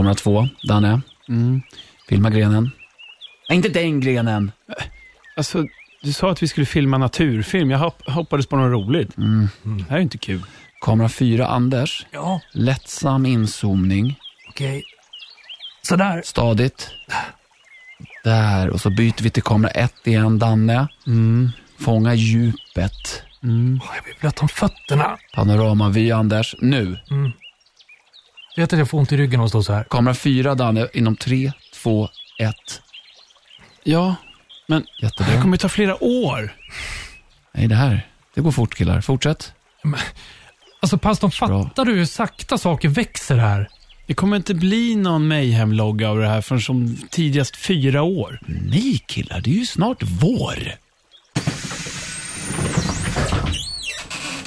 [0.00, 1.00] Kamera två, Danne.
[2.08, 2.70] Filma grenen.
[3.48, 4.52] Nej, inte den grenen.
[5.36, 5.64] Alltså,
[6.02, 7.70] du sa att vi skulle filma naturfilm.
[7.70, 9.16] Jag hopp, hoppades på något roligt.
[9.16, 9.48] Mm.
[9.62, 10.40] Det här är inte kul.
[10.80, 12.06] Kamera fyra, Anders.
[12.10, 14.18] Ja, Lättsam inzoomning.
[14.48, 14.82] okej.
[15.82, 16.22] Sådär.
[16.24, 16.90] Stadigt.
[18.24, 20.88] Där, och så byter vi till kamera ett igen, Danne.
[21.80, 23.22] Fånga djupet.
[23.42, 23.48] Åh,
[23.94, 25.18] Jag blir blöt om fötterna.
[25.34, 26.54] Panoramavy, Anders.
[26.60, 26.98] Nu.
[28.56, 29.84] Vet att jag får ont i ryggen av att stå så här.
[29.84, 32.82] Kamera fyra, Danne, inom tre, två, ett.
[33.84, 34.14] Ja,
[34.66, 35.32] men det Jättebra.
[35.32, 36.54] här kommer ta flera år.
[37.54, 38.06] Nej, det här.
[38.34, 39.00] Det går fort killar.
[39.00, 39.52] Fortsätt.
[40.82, 43.68] Alltså pastorn, fattar du hur sakta saker växer här?
[44.06, 48.40] Det kommer inte bli någon Mayhem-logga av det här förrän som tidigast fyra år.
[48.46, 50.58] Nej killar, det är ju snart vår.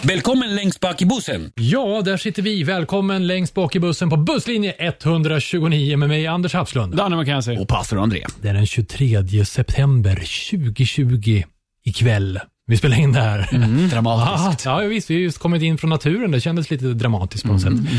[0.07, 1.51] Välkommen längst bak i bussen.
[1.55, 2.63] Ja, där sitter vi.
[2.63, 6.95] Välkommen längst bak i bussen på busslinje 129 med mig, Anders Hapslund.
[6.95, 7.59] Danne McKenzie.
[7.59, 8.25] Och pastor André.
[8.41, 11.43] Det är den 23 september 2020
[11.83, 12.39] ikväll.
[12.65, 13.49] Vi spelar in det här.
[13.53, 13.89] Mm.
[13.89, 14.67] Dramatiskt.
[14.67, 15.09] Ah, ja, visst.
[15.09, 16.31] Vi har just kommit in från naturen.
[16.31, 17.93] Det kändes lite dramatiskt på något Mm, sätt.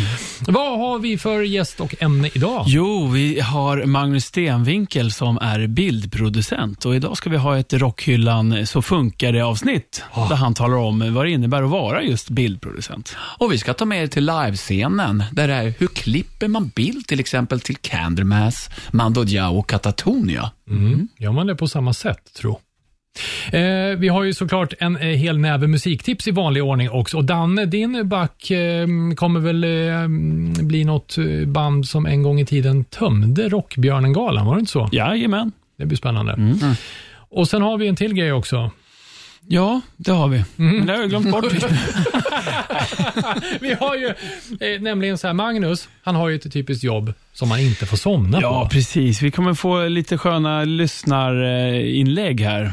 [0.49, 2.65] Vad har vi för gäst och ämne idag?
[2.67, 8.67] Jo, vi har Magnus Stenvinkel som är bildproducent och idag ska vi ha ett Rockhyllan
[8.67, 13.17] Så funkar det avsnitt där han talar om vad det innebär att vara just bildproducent.
[13.39, 17.07] Och vi ska ta med er till livescenen, där det är hur klipper man bild
[17.07, 20.51] till exempel till Candlemass, Mando Diao och Katatonia.
[20.71, 21.09] Mm.
[21.19, 22.61] Gör man det på samma sätt, tro?
[23.55, 27.17] Eh, vi har ju såklart en eh, hel näve musiktips i vanlig ordning också.
[27.17, 29.67] Och Danne, din back eh, kommer väl
[30.65, 31.17] bli något
[31.47, 34.89] band som en gång i tiden tömde Rockbjörnen-galan, var det inte så?
[34.93, 35.53] Jajamän.
[35.79, 36.57] Det blir spännande.
[37.31, 38.71] Och sen har vi en till grej också.
[39.49, 40.45] Ja, det har vi.
[40.57, 41.45] Men det har jag glömt bort.
[43.61, 44.07] vi har ju
[44.61, 47.97] eh, nämligen så här, Magnus, han har ju ett typiskt jobb som man inte får
[47.97, 48.71] somna Ja, på.
[48.71, 49.23] precis.
[49.23, 52.73] Vi kommer få lite sköna lyssnarinlägg här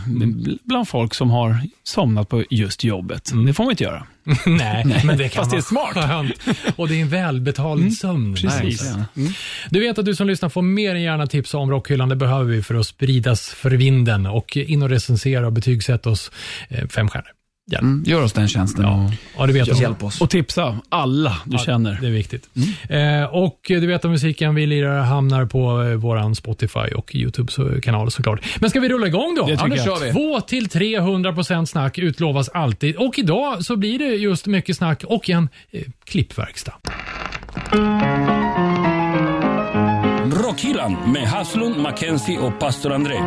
[0.64, 3.32] bland folk som har somnat på just jobbet.
[3.48, 4.04] Det får man inte göra.
[4.46, 5.94] Nej, men det kan Fast det är smart.
[5.94, 6.34] skönt.
[6.76, 8.36] Och det är en välbetald sömn.
[8.36, 8.52] Precis.
[8.84, 9.34] Verkligen.
[9.70, 12.10] Du vet att du som lyssnar får mer än gärna tipsa om Rockhyllan.
[12.10, 14.26] Det behöver vi för att spridas för vinden.
[14.26, 16.32] Och in och recensera och betygsätta oss
[16.70, 17.41] eh, fem stjärnor.
[17.72, 17.88] Gärna.
[17.88, 18.86] Mm, gör oss den tjänsten.
[18.86, 20.22] och Ja, du vet om- Hjälp oss.
[20.22, 21.98] Och tipsa alla du känner.
[22.02, 22.50] Det är viktigt.
[22.90, 28.12] Eh, och du vet att musiken vi lirar hamnar på eh, våran Spotify och YouTube-kanal
[28.12, 28.46] såklart.
[28.60, 29.46] Men ska vi rulla igång då?
[29.46, 29.86] Det Ja, jag.
[29.86, 30.12] kör vi.
[30.12, 32.96] 2 till 300 procent snack utlovas alltid.
[32.96, 36.74] Och idag så blir det just mycket snack och en eh, klippverkstad.
[40.44, 43.18] Rockhyllan med Haslund, Mackenzie och pastor André.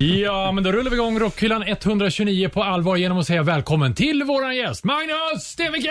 [0.00, 4.22] Ja, men då rullar vi igång Rockhyllan 129 på allvar genom att säga välkommen till
[4.22, 5.90] våran gäst Magnus Stenvikel!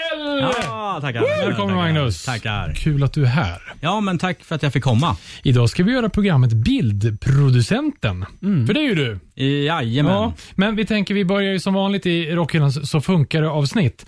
[0.63, 1.21] Ja, tackar.
[1.21, 1.75] Välkommen tackar.
[1.75, 2.25] Magnus.
[2.25, 2.73] Tackar.
[2.73, 3.61] Kul att du är här.
[3.81, 5.17] Ja, men tack för att jag fick komma.
[5.43, 8.25] Idag ska vi göra programmet Bildproducenten.
[8.67, 9.19] För det är ju du.
[9.43, 10.13] Jajamän.
[10.13, 14.05] Ja, men vi tänker vi börjar ju som vanligt i Rockhyllans Så funkar det avsnitt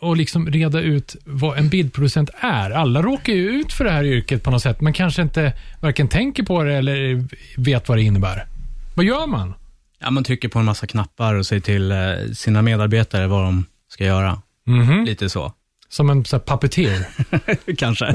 [0.00, 2.70] att liksom reda ut vad en bildproducent är.
[2.70, 6.08] Alla råkar ju ut för det här yrket på något sätt, men kanske inte varken
[6.08, 7.24] tänker på det eller
[7.56, 8.57] vet vad det innebär.
[8.98, 9.54] Vad gör man?
[9.98, 11.98] Ja, man trycker på en massa knappar och säger till eh,
[12.34, 14.42] sina medarbetare vad de ska göra.
[14.66, 15.04] Mhm.
[15.04, 15.52] Lite så.
[15.88, 17.06] Som en så här, puppeteer.
[17.76, 18.12] Kanske.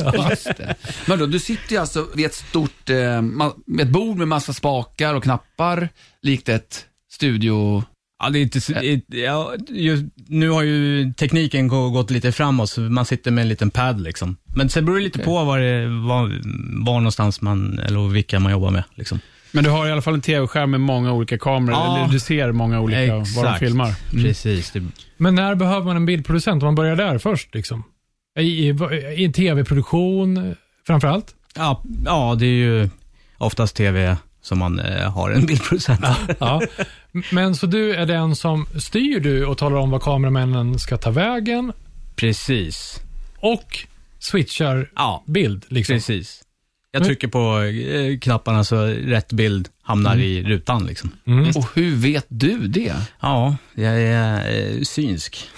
[1.08, 4.28] Men då, du sitter ju alltså vid ett stort eh, ma- med ett bord med
[4.28, 5.90] massa spakar och knappar,
[6.22, 7.84] likt ett studio...
[8.24, 8.74] Ja, det är inte, så-
[9.08, 13.48] ja, just, nu har ju tekniken gå- gått lite framåt, så man sitter med en
[13.50, 14.38] liten pad liksom.
[14.56, 16.42] Men sen beror det lite på var, det, var,
[16.86, 18.84] var någonstans man, eller vilka man jobbar med.
[18.96, 19.20] Liksom.
[19.54, 21.98] Men du har i alla fall en tv-skärm med många olika kameror, Ja.
[21.98, 23.94] eller du ser många olika vad de filmar.
[24.12, 24.24] Mm.
[24.24, 24.72] Precis.
[24.72, 24.84] Det,
[25.18, 26.64] Men när behöver man en bildproducent?
[26.64, 27.56] Om man börjar där först.
[27.56, 27.84] Liksom.
[28.40, 28.76] I, i,
[29.18, 30.56] i tv-produktion
[30.88, 31.36] framför allt?
[31.56, 32.90] ja, ja, det är ju
[33.38, 36.06] oftast tv som man eh, har en bildproducent.
[36.40, 36.62] Ja.
[37.32, 41.12] Men så du är den som styr du och talar om vad kameramännen ska ta
[41.12, 41.74] vägen
[42.16, 43.00] Precis.
[43.40, 43.78] och
[44.20, 45.66] switchar Ja, bild.
[45.68, 45.94] Liksom.
[45.96, 46.42] Precis.
[46.96, 50.86] Jag trycker på eh, knapparna så rätt bild hamnar i rutan.
[50.86, 51.12] Liksom.
[51.28, 51.50] Mm.
[51.50, 52.94] Och hur vet du det?
[53.20, 55.50] Ja, jag är eh, synsk.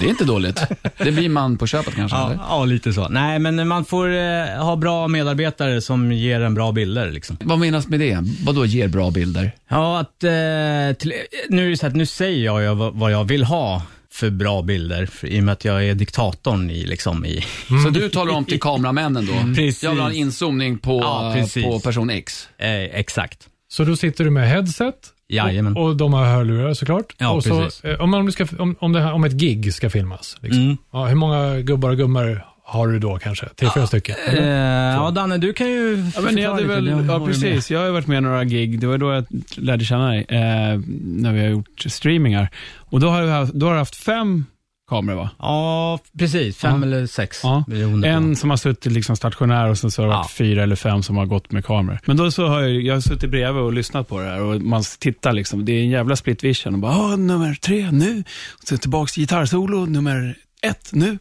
[0.00, 0.60] Det är inte dåligt.
[0.98, 2.16] Det blir man på köpet kanske?
[2.16, 2.40] ja, eller?
[2.48, 3.08] ja, lite så.
[3.08, 7.10] Nej, men man får eh, ha bra medarbetare som ger en bra bilder.
[7.10, 7.36] Liksom.
[7.40, 8.18] Vad menas med det?
[8.44, 9.52] Vad då ger bra bilder?
[9.68, 11.12] Ja, att, eh, till,
[11.48, 13.82] nu är det så att nu säger jag ju vad, vad jag vill ha
[14.16, 17.44] för bra bilder, för, i och med att jag är diktatorn i, liksom, i
[17.84, 19.32] Så du talar om till kameramännen då?
[19.54, 19.82] Precis.
[19.84, 21.34] Jag vill ha en inzoomning på, Ja,
[21.64, 22.48] på person X.
[22.58, 23.48] eh, exakt.
[23.68, 24.94] Så då sitter du med headset
[25.28, 25.76] Jajamän.
[25.76, 27.14] och, och de har hörlurar såklart.
[27.18, 27.84] Ja, och så, precis.
[27.84, 30.62] eh, om, om, ska, om, om, det här, om ett gig ska filmas, liksom.
[30.62, 30.76] Mm.
[30.92, 33.48] ja, hur många gubbar och gummor har du då kanske?
[33.48, 34.16] Tre, fyra stycken?
[34.28, 37.70] Eh, ja, Danne, du kan ju Ja, men förklara hade väl, ja, precis.
[37.70, 38.80] Jag har varit med i några gig.
[38.80, 39.24] Det var då jag
[39.56, 42.48] lärde känna dig, eh, när vi har gjort streamingar.
[42.76, 44.44] Och då har du haft, då har du haft fem
[44.90, 45.30] kameror, va?
[45.38, 46.56] Ja, precis.
[46.58, 46.86] Fem Ja.
[46.88, 47.40] eller sex.
[47.42, 47.64] Ja.
[48.04, 50.34] En som har suttit liksom stationär och sen så har det varit Ja.
[50.36, 51.98] fyra eller fem som har gått med kameror.
[52.04, 54.60] Men då så har jag, jag har suttit bredvid och lyssnat på det här och
[54.62, 55.64] man tittar liksom.
[55.64, 58.24] Det är en jävla split vision och bara, "Ah, nummer tre nu.
[58.72, 61.18] Och tillbaks till gitarrsolo, nummer ett nu.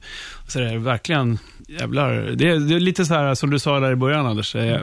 [0.47, 2.11] Så är det verkligen, jävlar.
[2.35, 4.73] Det är, det är lite så här som du sa där i början Anders, eh,
[4.73, 4.81] eh,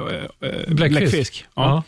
[0.68, 1.44] Bläckfisk.
[1.54, 1.62] Ja.
[1.62, 1.82] Ja.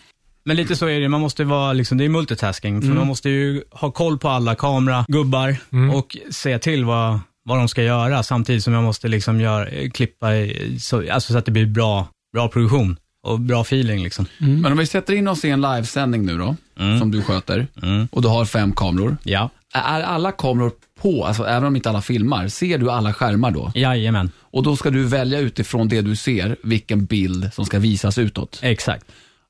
[0.44, 2.81] Men lite så är det, man måste vara, liksom, det är multitasking.
[2.81, 2.99] För Mm.
[2.99, 5.90] man måste ju ha koll på alla kameragubbar Mm.
[5.90, 10.37] och se till vad, vad de ska göra samtidigt som jag måste liksom göra, klippa
[10.37, 14.02] i, så, alltså så att det blir bra, bra produktion och bra feeling.
[14.02, 14.26] Liksom.
[14.38, 16.99] Men om vi sätter in oss i en livesändning nu då, Mm.
[16.99, 18.08] som du sköter, Mm.
[18.12, 19.17] och du har fem kameror.
[19.22, 20.72] Ja, Är alla kameror
[21.05, 23.73] på, alltså även om inte alla filmar, ser du alla skärmar då?
[23.75, 28.19] jajamän, Och då ska du välja utifrån det du ser, vilken bild som ska visas
[28.19, 28.59] utåt.
[28.62, 29.05] exakt.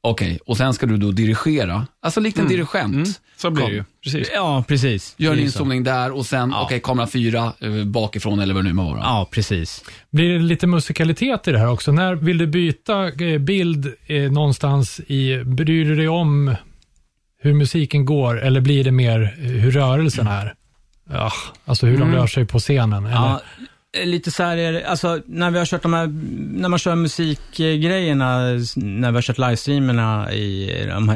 [0.06, 2.94] Okej, och sen ska du då dirigera, alltså likt en dirigent.
[2.94, 3.06] Mm.
[3.36, 3.84] Så blir det ju.
[4.04, 4.30] Precis.
[4.34, 5.14] Ja, precis.
[5.16, 5.56] Gör en Det är ju så.
[5.58, 6.62] inzoomning där och sen, Ja.
[6.64, 9.00] okej, kamera fyra eh, bakifrån eller vad det nu må vara.
[9.00, 9.84] Ja, precis.
[10.10, 11.92] Blir det lite musikalitet i det här också?
[11.92, 16.54] När vill du byta eh, bild eh, någonstans i, bryr du dig om
[17.42, 20.54] hur musiken går eller blir det mer eh, hur rörelsen är?
[21.10, 21.32] Ja,
[21.64, 23.06] alltså hur de rör sig på scenen?
[23.06, 23.14] Eller?
[23.16, 23.40] Ja,
[24.04, 26.06] lite så här är det, alltså när vi har kört de här,
[26.58, 28.38] när man kör musikgrejerna,
[28.76, 30.70] när vi har kört livestreamerna i,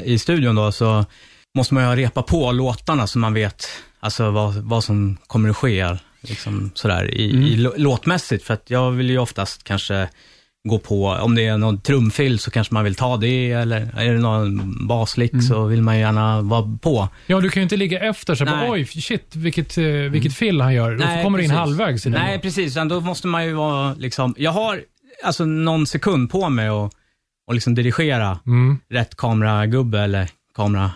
[0.05, 1.05] i studion då, så
[1.55, 3.67] måste man ju repa på låtarna så man vet
[4.00, 8.44] alltså vad, vad som kommer att ske, liksom sådär, i, i lå- låtmässigt.
[8.44, 10.08] För att jag vill ju oftast kanske
[10.68, 14.12] gå på, om det är någon trumfill så kanske man vill ta det, eller är
[14.12, 17.08] det någon baslick så vill man gärna vara på.
[17.26, 18.70] Ja, du kan ju inte ligga efter så bara, Nej.
[18.70, 20.90] oj, shit, vilket, eh, vilket fill han gör.
[20.96, 21.58] Nej, kommer du in precis.
[21.60, 22.06] halvvägs.
[22.06, 22.72] Nej, precis.
[22.76, 24.80] Utan Då måste man ju vara liksom, jag har
[25.24, 26.92] alltså någon sekund på mig och,
[27.48, 28.78] och liksom dirigera Mm.
[28.90, 30.90] rätt kameragubbe eller kamera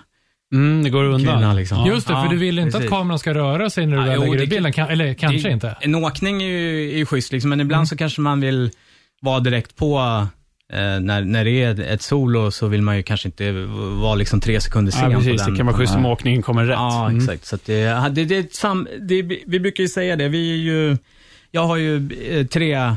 [0.54, 1.20] Mm, det går undan.
[1.34, 1.86] kvinna liksom.
[1.86, 2.84] Just det, för Ja, du vill inte precis.
[2.92, 4.72] att kameran ska röra sig när du Ja, väl jo, lägger det ut bilden.
[4.72, 5.76] Kan, eller kanske Det- inte.
[5.80, 7.86] En åkning är ju, är ju schysst liksom, men ibland Mm.
[7.86, 8.70] så kanske man vill
[9.22, 9.98] vara direkt på
[10.72, 13.52] eh, när, när det är ett solo så vill man ju kanske inte
[14.02, 15.42] vara liksom tre sekunder sen Ja, på precis.
[15.42, 15.50] den.
[15.52, 16.74] Det kan vara schysst om åkningen kommer rätt.
[16.78, 17.18] Ja, Mm.
[17.20, 17.46] exakt.
[17.46, 20.96] Så det, det, det, sam, det, vi brukar ju säga det, vi är ju,
[21.50, 22.94] jag har ju eh, tre,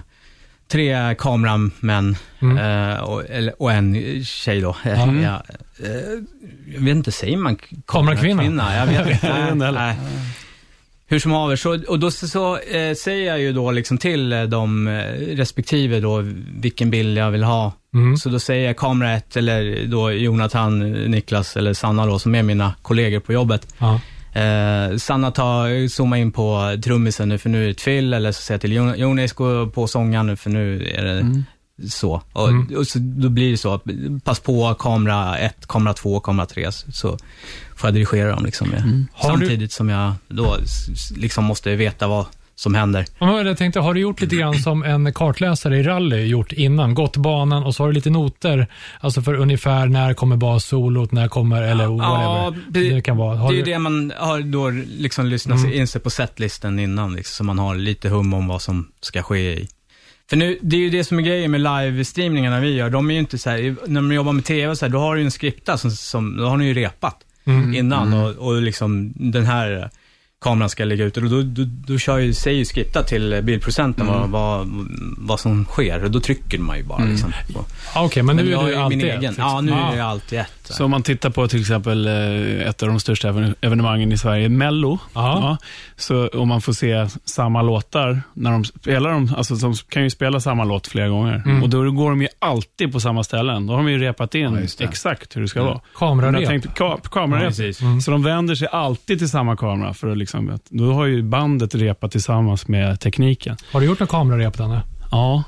[0.67, 2.57] tre kameramän Mm.
[2.91, 3.23] eh, och,
[3.57, 4.75] och en tjej då.
[4.83, 5.21] Mm.
[5.23, 5.43] Ja,
[5.83, 5.89] eh,
[6.75, 7.55] jag vet inte, säger man
[7.87, 8.43] Kamerakvinna?
[8.43, 8.75] kamerakvinna?
[8.75, 9.27] Jag vet inte.
[9.27, 9.95] Jag Nej, nej.
[11.07, 14.33] Hur som haver, så, och då så, så eh, säger jag ju då liksom till
[14.33, 14.93] eh, de eh,
[15.35, 16.23] respektive då
[16.57, 17.73] vilken bild jag vill ha.
[17.93, 18.17] Mm.
[18.17, 22.43] Så då säger jag kamera ett eller då Jonathan, Niklas eller Sanna då som är
[22.43, 23.75] mina kollegor på jobbet.
[23.77, 23.99] Ja.
[24.41, 28.31] Eh, Sanna tar, zooma in på trummisen nu för nu är det ett fill, eller
[28.31, 31.43] så säger jag till Jon- Jonas gå på sångaren nu för nu är det
[31.89, 32.21] så.
[32.33, 32.77] Och, Mm.
[32.77, 32.99] och så.
[33.01, 33.83] Då blir det så, att
[34.23, 37.17] pass på kamera ett, kamera två, kamera tre, så- så
[37.75, 38.69] får jag dirigera dem liksom.
[38.69, 39.05] med.
[39.13, 40.57] Har du- Samtidigt som jag då
[41.15, 42.25] liksom måste veta vad
[42.57, 43.05] som händer.
[43.19, 46.93] Jag tänkte, har du gjort lite grann som en kartläsare i rally gjort innan?
[46.93, 48.67] Gått banan och så har du lite noter,
[48.99, 52.61] alltså för ungefär när kommer bassolot, när kommer, eller whatever.
[52.69, 53.37] det, det kan vara.
[53.37, 54.69] Har det är du- det man har då
[54.99, 55.73] liksom lyssnat Mm.
[55.73, 59.23] in sig på setlisten innan, liksom, så man har lite hum om vad som ska
[59.23, 59.67] ske i.
[60.29, 62.89] För nu, det är ju det som är grejen med live-streamningarna vi gör.
[62.89, 65.15] De är ju inte så här, när man jobbar med tv så här, då har
[65.15, 67.73] du ju en skripta som, som då har ni ju repat Mm.
[67.75, 69.89] innan och, och liksom den här
[70.41, 71.19] kameran ska ligga ute.
[71.19, 74.31] Och då, då, då kör ju, säger ju skripta till bildproducenten Mm.
[74.31, 77.33] vad, vad, vad som sker och då trycker man ju bara liksom.
[77.53, 77.65] på.
[77.93, 79.21] Ah, Okej, men nu jag är du min ett, egen.
[79.21, 79.43] liksom.
[79.43, 79.91] Ja, nu Ah.
[79.91, 80.64] är det alltid ett.
[80.67, 80.73] Så.
[80.73, 84.17] Så om man tittar på till exempel eh, ett av de största even- evenemangen i
[84.17, 84.99] Sverige, Mello.
[85.13, 85.57] Ja.
[85.95, 90.09] så om man får se samma låtar, när de spelar dem, alltså de kan ju
[90.09, 91.43] spela samma låt flera gånger.
[91.45, 91.63] Mm.
[91.63, 93.67] Och då går de ju alltid på samma ställen.
[93.67, 95.81] Då har de ju repat in Ja, exakt hur det ska vara.
[95.95, 96.47] Kamerarep.
[96.47, 97.43] Tänkte, ka kamerarep.
[97.43, 97.81] Ja, precis.
[97.81, 98.01] Mm.
[98.01, 99.93] Så de vänder sig alltid till samma kamera.
[99.93, 103.57] För att liksom, då har ju bandet repat tillsammans med tekniken.
[103.71, 104.81] Har du gjort någon kamerarep, Danne?
[105.11, 105.43] Ja,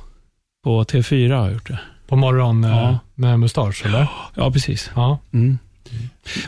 [0.64, 1.80] på T4 har jag gjort det.
[2.08, 3.00] På morgon eh, Ja.
[3.16, 4.08] med mustasch, eller?
[4.36, 4.92] Ja, precis.
[4.96, 5.18] Ja.
[5.34, 5.58] Mm.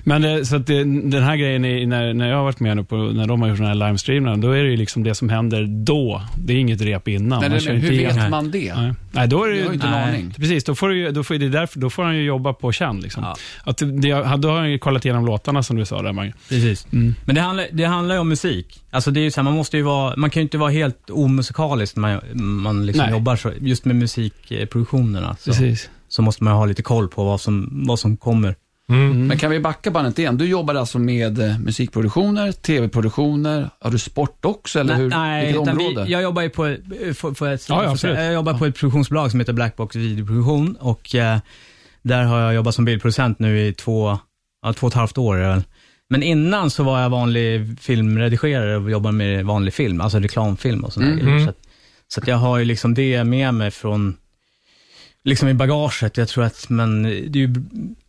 [0.04, 2.78] Men det, så att det, den här grejen, är, när, när jag har varit med
[2.78, 5.16] nu på, när de har gjort den här livestreamen, då är det ju liksom det
[5.16, 6.22] som händer då.
[6.38, 7.52] Det är inget rep innan.
[7.52, 8.16] Nej, kör hur igen.
[8.16, 8.74] vet man det?
[8.76, 8.94] Nej.
[9.12, 10.10] Nej, då är det Jag har ju inte en nej.
[10.10, 10.34] aning.
[10.38, 12.54] Precis, då får, du, ju- då, får, det är därför, då får han ju jobba
[12.54, 13.00] på känn.
[13.00, 13.24] Liksom.
[13.24, 13.36] Ja.
[13.64, 16.34] Att det, det, då har han ju kollat igenom låtarna som du sa där, Mange.
[16.50, 16.88] Precis.
[16.94, 17.16] Mm.
[17.26, 18.82] Men det handlar, det handlar ju om musik.
[18.92, 20.72] Alltså det är ju så här, man måste ju vara, man kan ju inte vara
[20.72, 23.12] helt omusikalisk när man, man liksom Nej.
[23.14, 23.52] jobbar så.
[23.60, 25.90] Just med musikproduktionerna så, Precis.
[26.08, 28.56] så måste man ha lite koll på vad som, vad som kommer.
[28.90, 29.28] Mm.
[29.28, 30.38] Men kan vi backa bandet igen?
[30.38, 35.10] Du jobbar alltså med eh, musikproduktioner, tv-produktioner, har du sport också eller hur?
[35.10, 36.04] Nej, Vilket område?
[36.06, 36.64] vi, jag jobbar ju på,
[37.14, 40.76] för, för ett, Ja, ja, för- jag jobbar på ett produktionsbolag som heter Blackbox videoproduktion
[40.80, 41.38] och eh,
[42.02, 44.18] där har jag jobbat som bildproducent nu i två,
[44.66, 45.64] ja, två och ett halvt år.
[46.10, 50.94] Men innan så var jag vanlig filmredigerare och jobbade med vanlig film, alltså reklamfilm och
[50.94, 51.26] sådana Mm.
[51.26, 51.36] grejer.
[51.38, 51.46] Mm.
[51.46, 51.58] Så, att,
[52.08, 54.18] så att jag har ju liksom det med mig från,
[55.24, 56.18] liksom i bagaget.
[56.18, 57.56] Jag tror att man, det ju,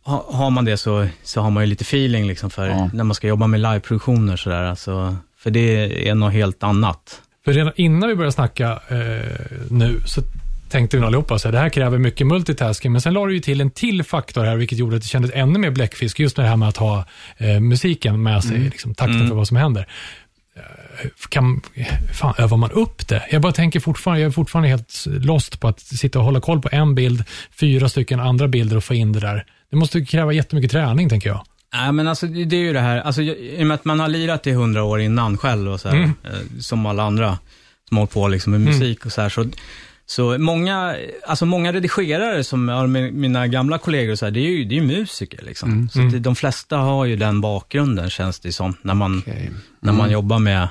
[0.03, 2.89] ha- har man det så, så har man ju lite feeling liksom för Ja.
[2.93, 4.63] när man ska jobba med liveproduktioner sådär.
[4.63, 7.21] Alltså, för det är något helt annat.
[7.45, 9.35] För redan innan vi började snacka eh,
[9.69, 10.21] nu så
[10.69, 13.61] tänkte vi allihopa att det här kräver mycket multitasking, men sen la du ju till
[13.61, 16.49] en till faktor här, vilket gjorde att det kändes ännu mer bläckfisk, just med det
[16.49, 17.05] här med att ha
[17.37, 19.27] eh, musiken med sig, liksom, takten Mm.
[19.27, 19.87] för vad som händer.
[20.55, 21.61] Eh, Kan,
[22.13, 23.23] fan, övar man upp det?
[23.31, 26.61] Jag bara tänker fortfarande, jag är fortfarande helt lost på att sitta och hålla koll
[26.61, 27.23] på en bild,
[27.59, 29.45] fyra stycken andra bilder och få in det där.
[29.71, 31.43] Det måste kräva jättemycket träning, tänker jag.
[31.73, 34.07] Nej, men alltså det är ju det här, alltså, i och med att man har
[34.07, 36.13] lirat i hundra år innan själv och så här, Mm.
[36.23, 37.37] eh, som alla andra
[37.89, 39.45] som håller på liksom med musik och så här, så,
[40.11, 40.95] så många,
[41.27, 44.81] alltså många redigerare som är mina gamla kollegor så här, det är ju det är
[44.81, 45.89] musiker liksom.
[45.93, 49.51] Så att det, de flesta har ju den bakgrunden känns det som, när man, Okej.
[49.79, 50.67] när man jobbar med,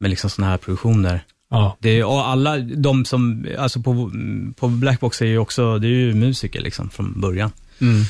[0.00, 1.24] med liksom sådana här produktioner.
[1.50, 1.76] Ja.
[1.80, 4.10] Det är, och alla de som, alltså på,
[4.56, 8.02] på Blackbox är ju också, det är ju musiker liksom från början, Mm.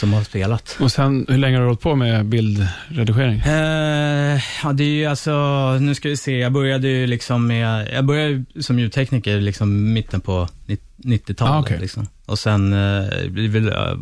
[0.00, 0.76] som har spelat.
[0.80, 3.38] Och sen, hur länge har du hållit på med bildredigering?
[3.40, 5.32] Eh, ja, det är ju alltså,
[5.80, 9.92] nu ska vi se, jag började ju liksom med, jag började ju som ljudtekniker liksom
[9.92, 11.54] mitten på nitt- 90-talet.
[11.54, 11.78] Ah, okej.
[11.80, 12.06] liksom.
[12.26, 13.96] Och sen eh, blir det väl eh,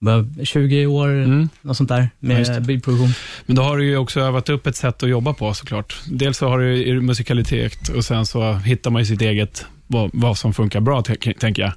[0.00, 1.48] bara 20 år, Mm.
[1.62, 3.12] något sånt där, Ja, med bildproduktion.
[3.46, 5.96] Men då har du ju också övat upp ett sätt att jobba på såklart.
[6.06, 10.38] Dels så har du musikalitet och sen så hittar man ju sitt eget, vad, vad
[10.38, 11.72] som funkar bra, tänker jag.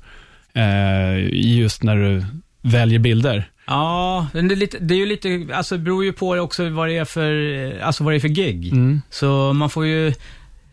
[0.54, 2.26] Eh, just när du
[2.62, 3.50] väljer bilder.
[3.68, 6.70] Ja, men det är, lite, det är ju lite, alltså det beror ju på också
[6.70, 8.72] vad det är för, alltså vad det är för gig.
[8.72, 9.02] Mm.
[9.10, 10.14] Så man får ju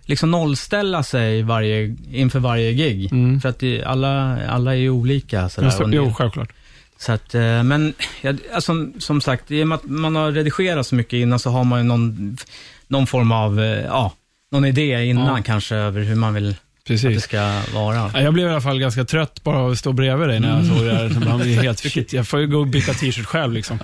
[0.07, 3.13] liksom nollställa sig varje, inför varje gig.
[3.13, 3.41] Mm.
[3.41, 5.49] För att det, alla, alla är ju olika.
[5.49, 6.53] Sådär, del- jo, självklart.
[6.99, 10.87] Så att, eh, men ja, alltså, som sagt, i och med att man har redigerat
[10.87, 12.37] så mycket innan så har man ju någon,
[12.87, 14.13] någon form av, eh, ja,
[14.53, 15.43] någon idé innan Ja.
[15.43, 16.57] kanske över hur man vill
[16.95, 17.23] att det Precis.
[17.25, 18.11] ska vara.
[18.15, 20.57] Ja, Jag blev i alla fall ganska trött bara av att stå bredvid dig när
[20.57, 21.29] jag såg det här.
[21.29, 23.79] Man blir helt shit, jag får ju gå och byta t-shirt själv liksom.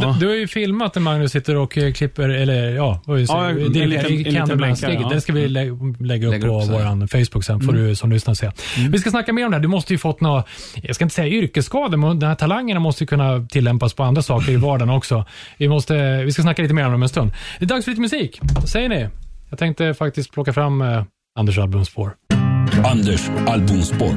[0.00, 0.16] Ja.
[0.20, 3.42] Du har ju filmat när Magnus sitter och eh, klipper, eller ja, vad vill Ja,
[3.42, 4.56] det är en liten Candlemass-steget.
[4.56, 5.08] blänkare, ja.
[5.08, 8.12] Det ska vi lä lägga upp Lägger på upp vår Facebook sen, får du som
[8.12, 8.50] lyssnar se.
[8.90, 9.62] Vi ska snacka mer om det här.
[9.62, 10.44] Du måste ju fått några,
[10.82, 14.22] jag ska inte säga yrkesskador, men de här talangerna måste ju kunna tillämpas på andra
[14.22, 15.24] saker i vardagen också.
[15.56, 17.32] Vi, måste, vi ska snacka lite mer om det om en stund.
[17.58, 18.38] Det är dags för lite musik.
[18.42, 19.08] Vad säger ni?
[19.50, 21.04] Jag tänkte faktiskt plocka fram eh,
[21.38, 22.14] Anders albumspår.
[22.84, 24.14] Anders albumspår.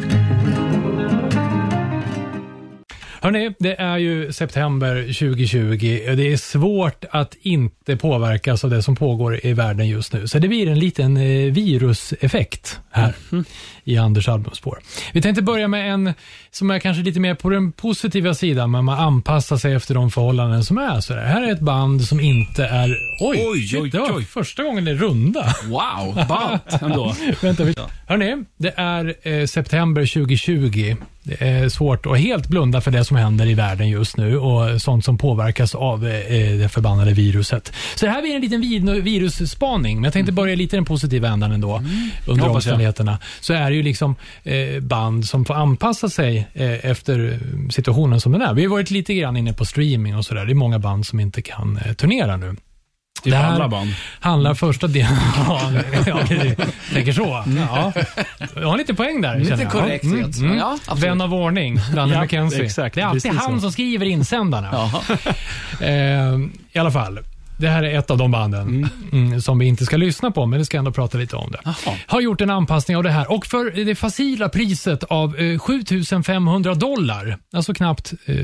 [3.21, 8.83] Hörrni, det är ju september 2020 och det är svårt att inte påverkas av det
[8.83, 10.27] som pågår i världen just nu.
[10.27, 13.13] Så det blir en liten eh, viruseffekt här
[13.85, 14.79] i Anders albumspår.
[15.13, 16.13] Vi tänkte börja med en
[16.51, 20.11] som är kanske lite mer på den positiva sidan, men man anpassar sig efter de
[20.11, 20.99] förhållanden som är.
[21.01, 22.97] Så det här är ett band som inte är...
[23.21, 24.25] Oj, Oj, shit, oj, det var oj.
[24.25, 25.55] första gången det är runda.
[25.63, 27.15] Wow, ballt ändå.
[27.41, 27.73] Vänta, vi...
[28.07, 30.95] Hörrni, det är eh, september 2020.
[31.23, 34.81] Det är svårt att helt blunda för det som händer i världen just nu och
[34.81, 37.73] sånt som påverkas av eh, det förbannade viruset.
[37.95, 38.61] Så det här blir en liten
[39.03, 41.75] virusspaning, men jag tänkte börja lite i den positiva ändan ändå.
[41.75, 41.91] Under
[42.25, 42.55] Hoppas jag.
[42.55, 43.19] omständigheterna.
[43.41, 48.31] Så är ju liksom eh, band som får anpassa sig eh, efter eh, situationen som
[48.31, 48.53] den är.
[48.53, 50.45] Vi har varit lite grann inne på streaming och sådär.
[50.45, 52.55] Det är många band som inte kan eh, turnera nu.
[53.23, 53.93] Typ Det här- alla band.
[54.19, 55.11] handlar första delen...
[55.47, 55.71] ja,
[56.05, 56.19] ja,
[56.93, 57.43] tänker så.
[57.57, 57.93] Ja.
[58.55, 59.39] Jag har lite poäng där.
[59.39, 60.37] Lite korrekthet.
[60.37, 60.57] Mm, mm.
[60.57, 60.77] Ja.
[60.95, 62.63] Vän av ordning, Danne Ja, McKenzie.
[62.65, 63.61] exakt, det är alltid precis han så.
[63.61, 64.89] som skriver insändarna.
[65.81, 66.39] Eh,
[66.71, 67.19] I alla fall.
[67.57, 70.59] Det här är ett av de banden mm, som vi inte ska lyssna på, men
[70.59, 71.59] vi ska ändå prata lite om det.
[71.63, 71.95] Jaha.
[72.07, 76.73] Har gjort en anpassning av det här och för det facila priset av eh, 7500
[76.75, 78.13] dollar, alltså knappt...
[78.25, 78.35] Eh,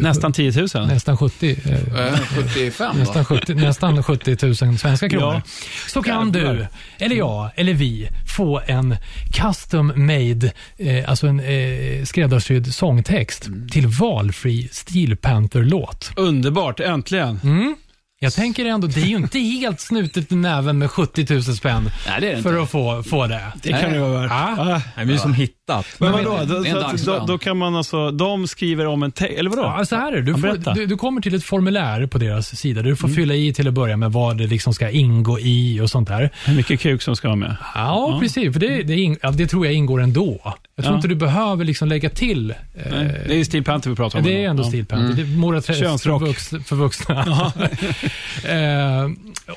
[0.00, 0.86] Nästan 10 000.
[0.86, 1.56] Nästan 70.
[1.64, 1.72] Eh,
[2.06, 3.36] Eh, 75 Nästan då?
[3.36, 5.34] 70, nästan 70 000 svenska kronor.
[5.34, 5.42] Ja.
[5.88, 6.66] Så kan du,
[6.98, 8.96] eller jag, eller vi, få en
[9.32, 16.10] custom made, eh, alltså en eh, skräddarsydd sångtext till valfri Steel Panther-låt.
[16.16, 17.40] Underbart, äntligen.
[17.44, 17.76] Mm.
[18.22, 21.82] Jag tänker ändå, det är ju inte helt snutet i näven med 70 000 spänn
[21.84, 22.42] Nej, det är det inte.
[22.50, 23.40] för att få, få det.
[23.62, 24.30] Det kan det vara värt.
[24.30, 24.56] Ja.
[24.58, 24.80] Ah.
[24.96, 25.86] Nej, vi är som hittat.
[25.98, 27.18] Men vadå, då, det är en så att- dagslön.
[27.20, 29.62] då, då kan man alltså, de skriver om en text, eller vadå?
[29.62, 30.22] Ja, så här är det.
[30.22, 30.74] Du, Ja, får, berätta.
[30.74, 33.74] du, du kommer till ett formulär på deras sida du får fylla i till att
[33.74, 36.30] börja med vad det liksom ska ingå i och sånt där.
[36.46, 37.56] Hur mycket kuk som ska vara med?
[37.74, 38.52] Ja, precis.
[38.52, 40.40] För det, det, ing- ja, det tror jag ingår ändå.
[40.76, 40.96] Jag tror Ja.
[40.96, 42.50] inte du behöver liksom lägga till.
[42.50, 42.56] eh,
[42.92, 44.24] Nej, det är ju Steel Panther vi pratar om.
[44.24, 44.68] det är ändå Ja.
[44.68, 45.14] Steel Panther.
[45.16, 46.22] Det är Mora Träsk för, Könsrock.
[46.22, 47.52] vux, för vuxna.
[48.44, 49.10] eh,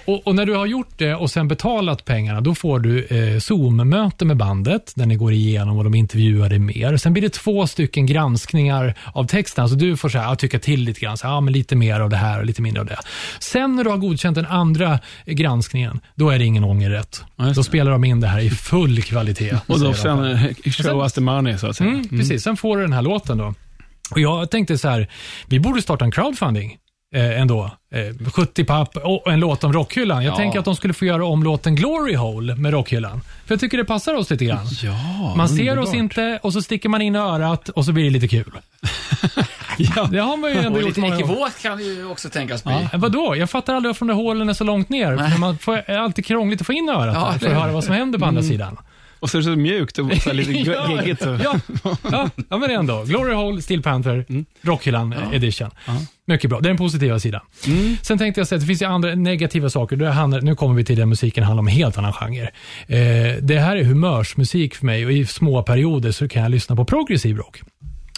[0.05, 3.39] och, och när du har gjort det och sen betalat pengarna, då får du eh,
[3.39, 6.97] Zoom-möte med bandet, där ni går igenom och de intervjuar dig mer.
[6.97, 9.61] Sen blir det två stycken granskningar av texten.
[9.61, 11.99] Alltså du får så här, tycka till lite grann, så här, ja, men lite mer
[11.99, 12.97] av det här och lite mindre av det.
[13.39, 17.23] Sen när du har godkänt den andra granskningen, då är det ingen ångerrätt.
[17.35, 19.55] Ja, Då spelar de in det här i full kvalitet.
[19.67, 21.89] Och då sen eh, show us the money, så att säga.
[21.89, 23.53] Mm, Precis, sen får du den här låten då.
[24.11, 25.07] Och jag tänkte så här,
[25.47, 26.77] vi borde starta en crowdfunding
[27.15, 27.71] eh, ändå.
[27.93, 30.23] Eh, 70 papp och en låt om Rockhyllan.
[30.23, 30.37] Jag Ja.
[30.37, 33.21] tänker att de skulle få göra om låten Glory Hole med Rockhyllan.
[33.45, 34.65] För jag tycker det passar oss lite grann.
[34.83, 35.87] Ja, Man ser underbart.
[35.87, 38.51] oss inte och så sticker man in örat och så blir det lite kul.
[39.77, 40.07] Ja.
[40.11, 41.25] Det har man ju ändå Och gjort lite många gånger.
[41.33, 42.73] ekivokt kan det ju också tänkas bli.
[42.91, 43.35] Ja, vadå?
[43.35, 45.17] Jag fattar aldrig varför de där hålen är så långt ner.
[45.31, 47.61] För man får, är alltid krångligt att få in örat Ja, där, för det- att
[47.63, 48.77] höra vad som händer på andra sidan.
[49.25, 50.51] Och så är det så mjukt och så lite
[50.97, 51.21] geggigt.
[51.23, 51.59] så- ja,
[52.11, 53.03] ja, ja, men ändå.
[53.03, 54.25] Glory Hole, Steel Panther,
[54.61, 55.69] Rockhyllan edition.
[56.27, 56.59] Mycket bra.
[56.59, 57.41] Det är den positiva sidan.
[58.01, 59.95] Sen tänkte jag säga att det finns ju andra negativa saker.
[59.95, 62.49] Det handlar, nu kommer vi till den musiken handlar om en helt annan genre.
[62.87, 66.75] Eh, det här är humörsmusik för mig och i små perioder så kan jag lyssna
[66.75, 67.61] på progressiv rock.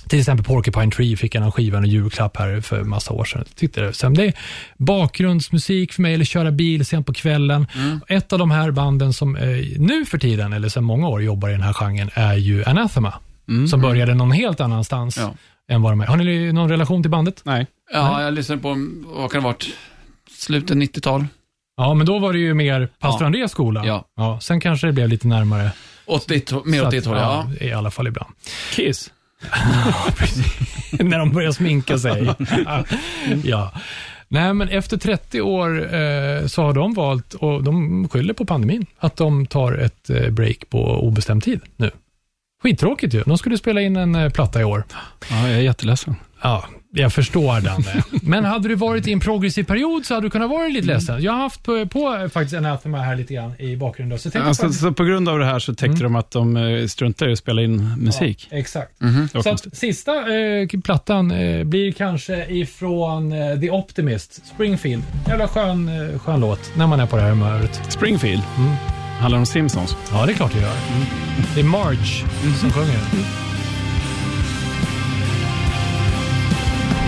[0.09, 3.45] Till exempel Porcupine Tree fick jag en skiva och julklapp här för massa år sedan.
[3.55, 3.93] Tyckte det.
[3.93, 4.33] Sen det är
[4.77, 7.67] bakgrundsmusik för mig, eller köra bil sent på kvällen.
[8.07, 9.43] Ett av de här banden som eh,
[9.77, 13.13] nu för tiden, eller sedan många år, jobbar i den här genren är ju Anathema.
[13.69, 15.33] Som började någon helt annanstans Ja.
[15.69, 16.05] än vad de är.
[16.05, 17.41] Har ni någon relation till bandet?
[17.43, 17.67] Nej.
[17.93, 18.69] Ja, jag lyssnade på,
[19.05, 19.67] vad kan det ha varit,
[20.31, 21.25] slutet 90-tal?
[21.77, 23.25] Ja, men då var det ju mer pastor Ja.
[23.25, 24.03] Andreas skola.
[24.15, 24.39] Ja.
[24.41, 25.71] sen kanske det blev lite närmare.
[26.05, 27.65] 80, mer Så åt att, det hållet, ja.
[27.67, 28.29] I alla fall ibland.
[28.71, 29.11] Kiss.
[30.91, 32.33] när de börjar sminka sig.
[33.43, 33.71] ja.
[34.27, 38.85] Nej, men efter 30 år eh, så har de valt, och de skyller på pandemin,
[38.97, 41.91] att de tar ett eh, break på obestämd tid nu.
[42.63, 43.23] Skittråkigt ju.
[43.23, 44.83] De skulle spela in en eh, platta i år.
[45.29, 46.15] Ja, jag är jätteledsen.
[46.41, 48.03] Ja, jag förstår Danne.
[48.21, 51.21] Men hade du varit i en progressiv period så hade du kunnat vara lite ledsen.
[51.23, 54.19] Jag har haft på, på faktiskt Anathema här lite grann i bakgrunden.
[54.19, 56.87] Så Alltså, faktiskt- så på grund av det här så täckte de att de eh,
[56.87, 58.47] struntar i att spela in musik.
[58.51, 58.91] Ja, exakt.
[58.99, 65.03] Det var Så att, sista eh, plattan eh, blir kanske ifrån eh, The Optimist, Springfield.
[65.27, 67.81] Jävla skön, eh, skön låt när man är på det här humöret.
[67.89, 68.43] Springfield.
[68.57, 68.71] Mm.
[69.19, 69.95] Handlar om Simpsons.
[70.11, 70.73] Ja, det är klart det gör.
[71.55, 72.23] Det är Marge
[72.61, 73.46] som sjunger.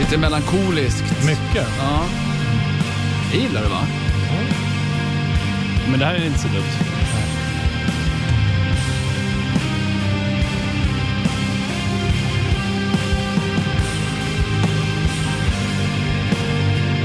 [0.10, 1.26] Lite melankoliskt.
[1.26, 1.67] Mycket.
[1.80, 2.06] Ja.
[3.32, 3.82] Jag gillar det va?
[5.89, 6.63] Men det här är inte så dumt.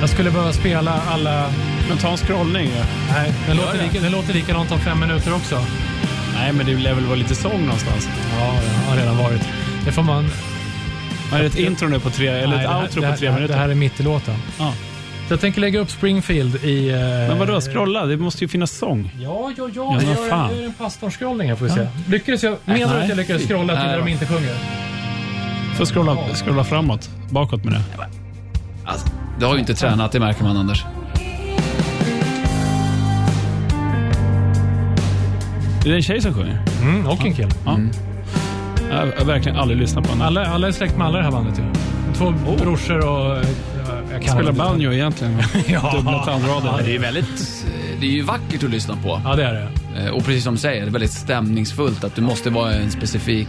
[0.00, 1.52] Jag skulle behöva spela alla...
[1.88, 2.70] Men ta en scrollning.
[2.76, 2.84] Ja.
[3.12, 3.84] Nej, den låter, det.
[3.84, 5.66] lika, den låter likadant om fem minuter också.
[6.34, 8.08] Nej, men det lär väl vara lite sång någonstans.
[8.38, 9.42] Ja, det har redan varit.
[9.84, 10.30] Det får man...
[11.32, 13.18] Är det ett intro nu på tre, eller Nej, ett det här- outro här, på
[13.18, 13.54] tre här- minuter?
[13.54, 14.34] Det här är mitt i låten.
[14.58, 14.72] Ja.
[15.28, 16.88] Så jag tänker lägga upp Springfield i...
[16.88, 18.06] eh, Men vadå, scrolla?
[18.06, 19.12] Det måste ju finnas sång.
[19.20, 19.98] Ja, ja, ja.
[20.00, 20.50] Ja, gör, fan.
[20.50, 21.86] jag gör en pastorn-scrollning här får vi se.
[22.08, 22.56] Lyckades jag?
[22.64, 24.54] Menar du att jag lyckades scrolla till Nej, där de inte sjunger?
[25.76, 27.10] Får scrolla, scrolla framåt.
[27.30, 27.80] Bakåt med det.
[28.84, 29.06] Alltså,
[29.38, 30.84] du har ju inte tränat, det märker man Anders.
[35.84, 36.62] Är det en tjej som sjunger?
[36.82, 37.48] Mm, och en kille.
[37.64, 37.78] Ja.
[38.94, 40.24] Jag har verkligen aldrig lyssnat på henne.
[40.24, 41.62] Alla, alla är släkt med alla i det här bandet ju.
[42.14, 43.44] Två brorsor och...
[44.12, 45.34] Jag kan Spelar banjo egentligen.
[45.66, 45.92] Ja.
[45.96, 46.66] Dubbla tandrader.
[46.66, 47.64] Ja, det är väldigt,
[48.00, 49.20] det är ju vackert att lyssna på.
[49.24, 49.52] Ja, det är
[49.94, 50.02] det.
[50.04, 52.90] Eh, Och precis som du säger, det är väldigt stämningsfullt att du måste vara en
[52.90, 53.48] specifik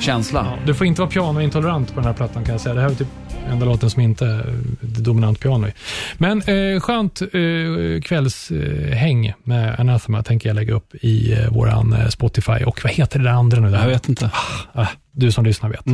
[0.00, 0.46] känsla.
[0.50, 2.74] Ja, du får inte vara pianointolerant på den här plattan kan jag säga.
[2.74, 3.08] Det här är typ
[3.48, 5.72] enda låten som inte är dominant piano i.
[6.18, 11.92] Men eh, skönt eh, kvällshäng eh, med Anathema tänker jag lägga upp i eh, våran
[11.92, 12.64] eh, Spotify.
[12.66, 13.70] Och vad heter det där andra nu?
[13.70, 14.30] Jag vet inte.
[14.72, 15.84] Ah, du som lyssnar vet.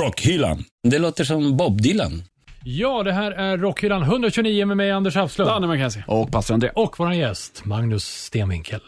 [0.00, 0.64] Rockhyllan.
[0.88, 2.22] Det låter som Bob Dylan.
[2.66, 5.50] Ja, det här är Rockhyllan 129 med mig, Anders Hafslund.
[5.50, 6.04] Danne McKenzie.
[6.06, 6.70] Och pastor André.
[6.74, 8.80] Och vår gäst, Magnus Stenvinkel.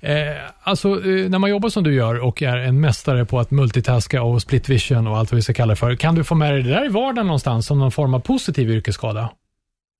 [0.00, 0.16] Eh,
[0.62, 4.22] alltså, eh, när man jobbar som du gör och är en mästare på att multitaska
[4.22, 6.52] och split vision och allt vad vi ska kalla det för, kan du få med
[6.52, 9.30] dig det där i vardagen någonstans som någon form av positiv yrkesskada?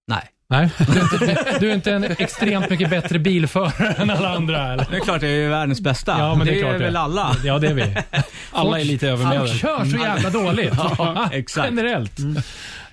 [0.08, 0.22] Nej.
[0.48, 4.72] Nej, du är inte, du är inte en extremt mycket bättre bilförare än alla andra
[4.72, 4.86] eller?
[4.90, 6.16] Det är klart, det är ju världens bästa.
[6.18, 7.00] Ja, men det är klart väl det.
[7.00, 7.36] alla.
[7.44, 7.96] Ja, det är vi.
[8.52, 9.58] Alla är lite Folk övermedel.
[9.58, 10.74] kör så jävla dåligt.
[10.98, 11.66] Ja, exakt.
[11.68, 12.12] Generellt.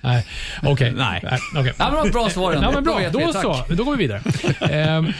[0.00, 0.26] Nej,
[0.62, 0.92] okej.
[0.96, 1.20] Nej.
[1.56, 1.72] okej.
[1.78, 2.52] Ja, men det var ett bra svar.
[2.62, 2.96] Ja, men bra.
[2.98, 3.64] vet vi, Då så.
[3.68, 4.22] Då går vi vidare.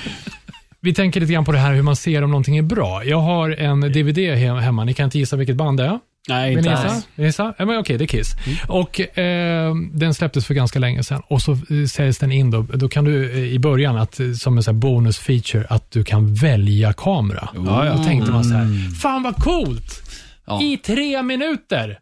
[0.84, 3.04] Vi tänker lite grann på det här hur man ser om någonting är bra.
[3.04, 4.84] Jag har en DVD he- hemma.
[4.84, 5.98] Ni kan inte gissa vilket band det är.
[6.28, 6.94] Nej, Vill inte ni gissa?
[6.94, 7.54] Vill ni gissa?
[7.58, 8.32] Ja, men okej, det är Kiss.
[8.68, 12.50] Och ehm, Den släpptes för ganska länge sedan och så eh, säljs den in.
[12.50, 15.66] Då, då kan du eh, i början, att, eh, som en sån här bonus feature,
[15.70, 17.48] att du kan välja kamera.
[17.54, 17.92] Ja, ja.
[17.96, 20.02] Då tänkte man så här, fan vad coolt!
[20.46, 20.62] Ja.
[20.62, 21.98] I tre minuter!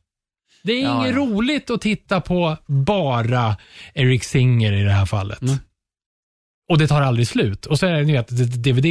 [0.64, 1.22] Det är Ja, inget ja.
[1.22, 3.56] roligt att titta på bara
[3.94, 5.42] Eric Singer i det här fallet.
[5.42, 5.54] Mm.
[6.72, 7.66] Och det tar aldrig slut.
[7.66, 8.28] Och så är det ni vet,
[8.64, 8.82] DVD,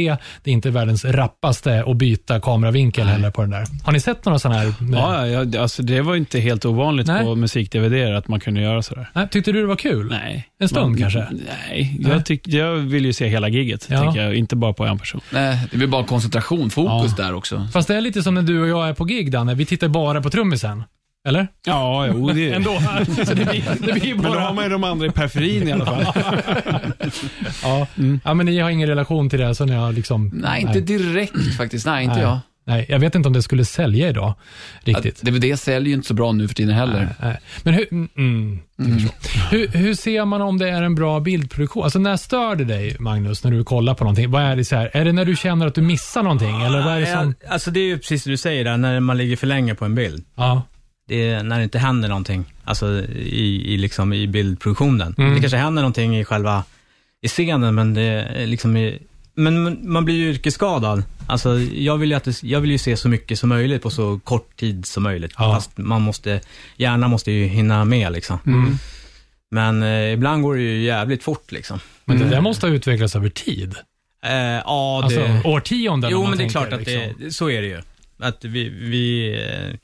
[0.42, 3.64] det är inte världens rappaste att byta kameravinkel heller på den där.
[3.84, 4.74] Har ni sett några sådana här?
[4.92, 7.24] Ja, ja, ja, alltså det var inte helt ovanligt Nej.
[7.24, 9.10] på musik-DVD att man kunde göra sådär.
[9.14, 10.06] Nej, tyckte du det var kul?
[10.10, 10.48] Nej.
[10.60, 11.18] En stund Man- kanske?
[11.18, 12.12] Nej, Nej.
[12.12, 13.98] jag, tyck, jag vill ju se hela giget, Ja.
[14.00, 15.20] tänker jag, inte bara på en person.
[15.30, 17.24] Nej, det blir bara koncentration, fokus Ja.
[17.24, 17.68] där också.
[17.72, 19.54] Fast det är lite som när du och jag är på gig, Danne.
[19.54, 20.84] Vi tittar bara på trummisen.
[21.28, 21.48] Eller?
[21.66, 22.80] Ja, jo, det Ändå.
[23.26, 24.40] Så det blir, det blir Men då bara...
[24.40, 26.06] har man ju de andra i periferin i alla fall.
[27.62, 27.86] Ja.
[28.24, 30.30] ja, men ni har ingen relation till det, så ni har liksom...
[30.34, 31.86] Nej, inte direkt faktiskt.
[31.86, 32.24] Nej, inte Nej.
[32.24, 32.38] jag.
[32.64, 34.34] Nej, jag vet inte om det skulle sälja idag.
[34.80, 35.18] Riktigt.
[35.18, 37.00] Att DVD säljer ju inte så bra nu för tiden heller.
[37.00, 37.38] Nej, nej.
[37.62, 38.08] Men hur, mm,
[38.78, 39.50] mm, förstår.
[39.50, 41.84] hur, hur ser man om det är en bra bildproduktion?
[41.84, 44.30] Alltså när stör det dig, Magnus, när du kollar på någonting?
[44.30, 44.90] Vad är det så här?
[44.92, 46.62] Är det när du känner att du missar någonting?
[46.62, 47.34] Eller vad är det som...
[47.40, 49.74] Ja, Alltså det är ju precis det du säger där, när man ligger för länge
[49.74, 50.24] på en bild.
[50.36, 50.62] Ja.
[51.08, 55.14] Det är när det inte händer någonting, alltså i, i, liksom, i bildproduktionen.
[55.18, 55.34] Mm.
[55.34, 56.64] Det kanske händer någonting i själva
[57.20, 58.98] i scenen, men det liksom i,
[59.34, 61.02] men man- blir ju yrkesskadad.
[61.26, 63.90] Alltså, jag vill, ju att det, jag vill ju se så mycket som möjligt på
[63.90, 65.32] så kort tid som möjligt.
[65.38, 65.54] Ja.
[65.54, 66.40] Fast man måste,
[66.76, 68.38] hjärnan måste ju hinna med liksom.
[68.46, 68.74] Mm.
[69.50, 71.80] Men eh, ibland går det ju jävligt fort liksom.
[72.04, 73.74] Men det där måste ha utvecklats över tid.
[74.24, 75.42] Eh, ja, Alltså det...
[75.44, 77.14] årtionden om Jo, men det är klart att liksom.
[77.18, 77.82] det, så är det ju.
[78.18, 79.78] Att vi, vi, eh,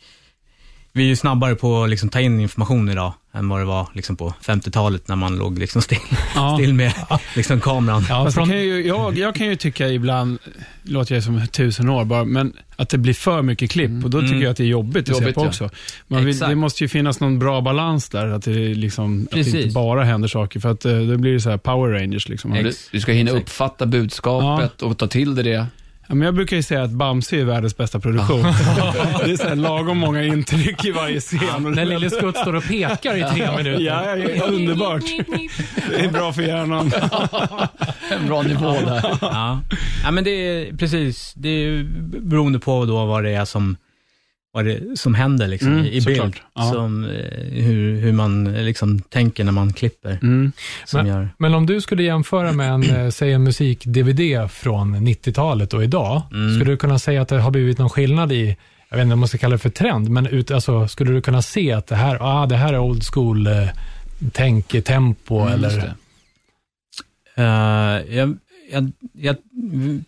[0.92, 3.88] vi är ju snabbare på att liksom ta in information idag än vad det var
[3.94, 5.98] liksom på 50-talet när man låg liksom still,
[6.34, 6.56] Ja.
[6.58, 6.92] still med
[7.36, 8.04] liksom kameran.
[8.08, 10.38] Ja, från, kan ju, jag, jag kan ju tycka ibland,
[10.82, 14.20] låter jag som tusen år bara, men att det blir för mycket klipp och då
[14.20, 14.42] tycker Mm.
[14.42, 15.48] jag att det är jobbigt att se Jobbigt, på ja.
[15.48, 15.70] också.
[16.06, 19.48] Man vill, det måste ju finnas någon bra balans där, att det, liksom, att det
[19.48, 22.28] inte bara händer saker, för att eh, då blir det så här Power Rangers.
[22.28, 22.52] Liksom.
[22.52, 23.42] Du, du ska hinna Exakt.
[23.42, 25.66] uppfatta budskapet och ta till dig det.
[26.08, 28.42] Ja, men jag brukar ju säga att Bamse är världens bästa produktion.
[29.24, 31.62] det är så här lagom många intryck i varje scen.
[31.62, 33.82] när Lille Skutt står och pekar i tre minuter.
[33.84, 35.02] Ja, ja, ja, underbart.
[35.90, 36.92] Det är bra för hjärnan.
[38.10, 39.18] En bra nivå där.
[39.20, 39.60] Ja.
[40.04, 41.82] ja, men det är precis, det är
[42.20, 43.76] beroende på då vad det är som,
[44.52, 46.36] vad det, som händer liksom, Mm, i, bild.
[46.72, 47.77] Som, eh, hur,
[48.08, 50.18] hur man liksom tänker när man klipper.
[50.22, 50.52] Mm.
[50.84, 51.28] Som gör.
[51.38, 56.22] Men om du skulle jämföra med en, eh, säg en musik-DVD från 90-talet och idag,
[56.32, 56.54] Mm.
[56.54, 58.56] skulle du kunna säga att det har blivit någon skillnad i,
[58.88, 61.20] jag vet inte om man ska kalla det för trend, men ut, alltså, skulle du
[61.20, 63.68] kunna se att det här, ah, det här är old school eh,
[64.32, 65.94] tänk, tempo Mm, eller?
[67.36, 68.38] Eh, jag,
[68.70, 69.36] jag, jag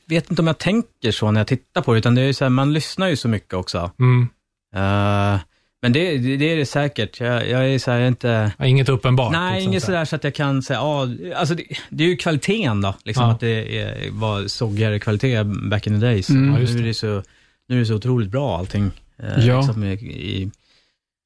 [0.09, 2.45] vet inte om jag tänker så när jag tittar på det, utan det är så
[2.45, 3.91] här, man lyssnar ju så mycket också.
[3.99, 4.29] Mm.
[4.75, 5.41] Eh,
[5.83, 7.21] men det, det, det är det säkert.
[7.21, 8.53] Jag, jag är så här, inte...
[8.65, 9.33] Inget uppenbart.
[9.33, 12.17] Nej, liksom, inget sådär så att jag kan säga, ja, alltså det, det är ju
[12.17, 13.31] kvaliteten då, liksom Ja.
[13.33, 16.31] att det är, var soggigare kvalitet back in the days.
[16.31, 16.53] Mm.
[16.55, 16.83] Nu, är det.
[16.83, 17.23] det så,
[17.69, 18.91] nu är det så otroligt bra allting.
[19.23, 19.57] Eh, Ja.
[19.61, 20.51] liksom i, i,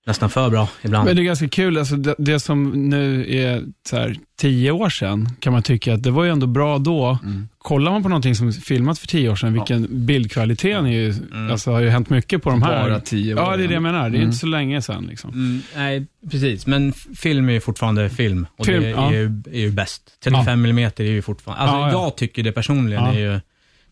[0.07, 1.07] nästan för bra ibland.
[1.07, 4.89] Men det är ganska kul, alltså det, det som nu är så här, tio år
[4.89, 7.19] sedan, kan man tycka att det var ju ändå bra då.
[7.23, 7.49] Mm.
[7.59, 11.51] Kollar man på någonting som filmat för tio år sedan, vilken bildkvaliteten är ju, Mm.
[11.51, 12.89] alltså har ju hänt mycket på de här.
[12.91, 13.41] Bara tio år.
[13.41, 14.01] Ja, det är det jag menar.
[14.11, 14.23] Det är Mm.
[14.23, 15.07] inte så länge sedan.
[15.11, 15.31] Liksom.
[15.31, 16.67] Mm, nej, precis.
[16.67, 19.13] Men film är ju fortfarande film och Film, det är, ja.
[19.13, 20.03] ju, är ju bäst.
[20.25, 22.05] 35 mm är ju fortfarande, alltså Ja, ja.
[22.05, 23.13] jag tycker det personligen Ja.
[23.15, 23.41] är ju,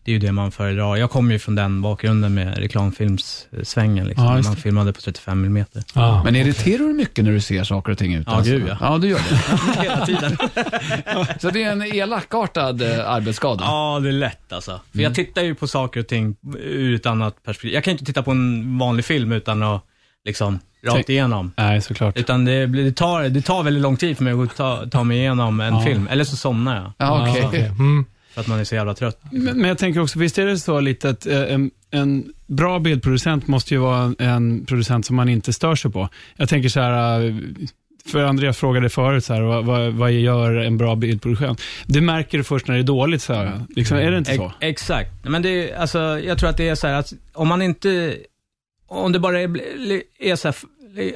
[0.03, 0.95] det är ju det man föredrar.
[0.95, 5.65] Jag kommer ju från den bakgrunden med reklamfilmssvängen, liksom, Ja, man filmade på 35 mm.
[5.95, 6.21] Ja.
[6.25, 8.31] Men irriterar du dig mycket när du ser saker och ting ute?
[8.31, 8.77] Ja, gud, ja.
[8.81, 9.81] Ja, du gör det.
[9.81, 10.37] Hela tiden.
[11.39, 13.63] Så det är en elakartad eh, arbetsskada?
[13.63, 14.79] Ja, det är lätt alltså.
[14.91, 17.73] För jag tittar ju på saker och ting ur ett annat perspektiv.
[17.73, 19.83] Jag kan inte titta på en vanlig film utan att
[20.25, 21.51] liksom rakt igenom.
[21.57, 22.17] Nej, såklart.
[22.17, 25.03] Utan det, blir, det, tar, det tar väldigt lång tid för mig att ta, ta
[25.03, 25.81] mig igenom en Ja.
[25.81, 26.07] film.
[26.11, 26.91] Eller så somnar jag.
[26.97, 27.41] Ja, okej.
[27.41, 27.65] Ja, okej.
[27.65, 28.05] Mm.
[28.33, 29.21] För att man är så jävla trött.
[29.31, 32.79] Men, men jag tänker också, visst är det så lite att eh, en, en bra
[32.79, 36.09] bildproducent måste ju vara en, en producent som man inte stör sig på.
[36.37, 37.35] Jag tänker så här, eh,
[38.05, 41.55] för Andreas frågade förut, så här, vad, vad, vad gör en bra bildproduktion?
[41.85, 43.61] Det märker du först när det är dåligt, så här.
[43.75, 44.45] Liksom, är det inte så?
[44.45, 45.11] Ex- exakt.
[45.23, 48.17] Men det är, alltså, jag tror att det är så här att om man inte,
[48.87, 49.57] om det bara är,
[50.19, 50.55] är så här,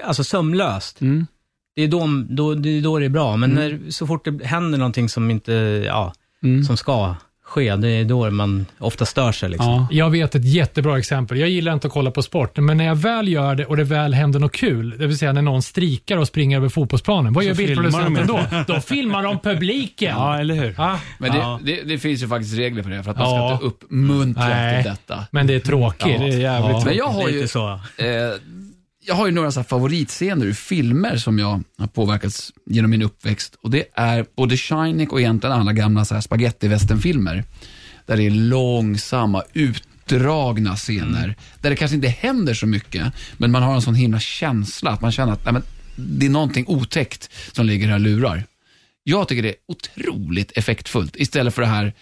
[0.03, 1.27] alltså sömlöst, Mm.
[1.75, 3.38] det är då, då, det är då det är bra.
[3.38, 5.53] Men när, så fort det händer någonting som inte,
[5.88, 6.63] ja, Mm.
[6.63, 9.67] som ska ske, det är då man ofta stör sig liksom.
[9.71, 9.88] Ja.
[9.91, 11.38] Jag vet ett jättebra exempel.
[11.39, 13.84] Jag gillar inte att kolla på sport, men när jag väl gör det och det
[13.84, 17.43] väl händer något kul, det vill säga när någon strikar och springer över fotbollsplanen, vad
[17.43, 18.73] Så gör filmar bildproducenten de då?
[18.73, 20.15] Då filmar de publiken.
[20.17, 20.76] ja, eller hur?
[20.78, 21.60] Ja, Men det, Ja.
[21.63, 23.54] det, det finns ju faktiskt regler för det, för att man ska Ja.
[23.54, 24.84] inte uppmuntra Nej.
[24.84, 25.23] till detta.
[25.32, 26.08] men det är tråkigt.
[26.08, 26.84] Ja, det är jävligt Ja.
[26.86, 27.67] Men jag har ju, så.
[27.69, 27.78] eh,
[29.08, 33.56] jag har ju några så favoritscener ur filmer som jag har påverkats genom min uppväxt.
[33.62, 37.43] Och det är både Shining och egentligen alla gamla så här spaghetti-westernfilmer.
[38.06, 43.63] Där det är långsamma, utdragna scener, där det kanske inte händer så mycket, men man
[43.63, 45.63] har en sån himla känsla, att man känner att nej, men,
[45.96, 48.43] det är någonting otäckt som ligger här och lurar.
[49.04, 51.93] Jag tycker det är otroligt effektfullt, istället för det här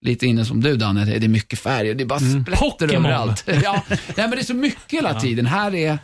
[0.00, 3.06] lite inne som du Danne, det är mycket färg och det är bara splätter Pokémon.
[3.06, 3.44] överallt.
[3.62, 5.46] Ja, nej, men det är så mycket hela tiden.
[5.46, 5.98] Här är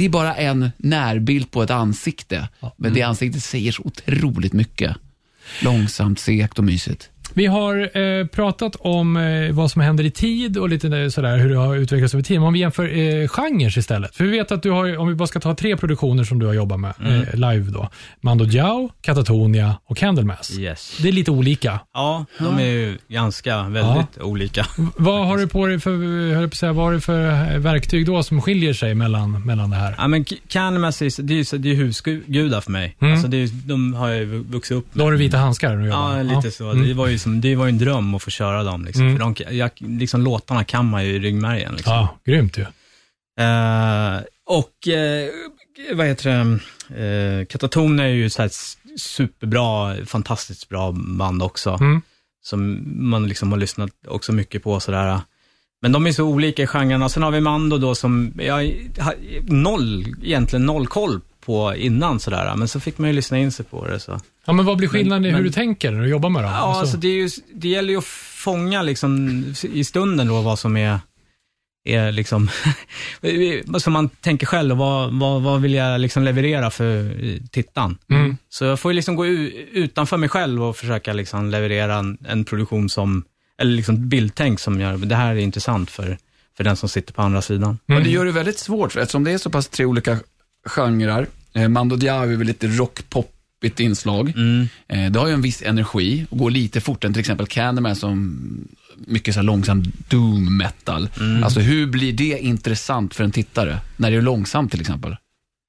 [0.00, 4.96] det är bara en närbild på ett ansikte, men det ansiktet säger så otroligt mycket.
[5.62, 7.10] Långsamt, segt och mysigt.
[7.34, 11.38] Vi har eh, pratat om eh, vad som händer i tid och lite eh, sådär
[11.38, 12.38] hur det har utvecklats över tid.
[12.40, 14.16] Men om vi jämför eh, genrer istället.
[14.16, 16.46] För vi vet att du har, om vi bara ska ta tre produktioner som du
[16.46, 17.88] har jobbat med eh, live då.
[18.20, 20.58] Mando Diao, Katatonia och Candlemass.
[20.58, 20.98] Yes.
[21.02, 21.80] Det är lite olika.
[21.94, 24.66] Ja, de är ju ganska väldigt olika.
[24.78, 25.90] V- Vad har du på dig för,
[26.32, 29.70] jag på säga, vad har du för eh, verktyg då som skiljer sig mellan, mellan
[29.70, 29.94] det här?
[29.98, 32.96] Ja, men Candlemass, är- det är ju husgudar för mig.
[33.00, 33.12] Mm.
[33.12, 35.76] Alltså, det är, de har jag ju vuxit upp Då har du vita handskar.
[35.76, 36.70] Ja, lite så.
[36.70, 36.88] Mm.
[36.88, 38.84] Det, var ju som, det var ju en dröm att få köra dem.
[38.84, 39.02] Liksom.
[39.02, 39.16] Mm.
[39.16, 41.74] För de, jag, liksom, låtarna kan man ju i ryggmärgen.
[41.74, 41.92] Liksom.
[41.92, 42.62] Ja, grymt ju.
[43.40, 45.28] Eh, och, eh,
[45.92, 46.60] vad heter det,
[47.40, 48.50] uh, Kataton är ju så här
[48.98, 51.70] superbra, fantastiskt bra band också.
[51.80, 52.02] Mm.
[52.42, 55.20] Som man liksom har lyssnat också mycket på sådär.
[55.82, 57.08] Men de är så olika i genrerna.
[57.08, 58.54] Sen har vi Mando då som jag
[58.98, 59.14] har
[59.52, 62.56] noll, egentligen noll koll på innan sådär.
[62.56, 64.00] Men så fick man ju lyssna in sig på det.
[64.00, 64.20] Så.
[64.46, 66.52] Ja, men vad blir skillnaden i hur men- du tänker när du jobbar med dem?
[66.52, 70.40] Ja, Alltså- alltså det, är ju, det gäller ju att fånga liksom i stunden då
[70.40, 70.98] vad som är,
[71.84, 72.48] är liksom,
[73.78, 77.14] som man tänker själv, vad, vad, vad vill jag liksom leverera för
[77.50, 77.98] tittaren?
[78.10, 78.36] Mm.
[78.48, 82.44] Så jag får ju liksom gå utanför mig själv och försöka liksom leverera en, en
[82.44, 83.24] produktion som,
[83.60, 86.18] eller liksom bildtänk som gör, det här är intressant för,
[86.56, 87.78] för den som sitter på andra sidan.
[87.88, 90.18] Och det gör det väldigt svårt, för eftersom det är så pass tre olika
[90.66, 91.26] genrer.
[91.52, 94.28] Eh, Mando Diao är väl lite rockpoppigt inslag.
[94.28, 94.68] Mm.
[94.88, 97.96] Eh, det har ju en viss energi och går lite fortare än till exempel Candyman
[97.96, 98.38] som
[99.06, 101.08] mycket så långsam doom metal.
[101.20, 101.44] Mm.
[101.44, 103.78] Alltså hur blir det intressant för en tittare?
[103.96, 105.16] När det är långsamt till exempel.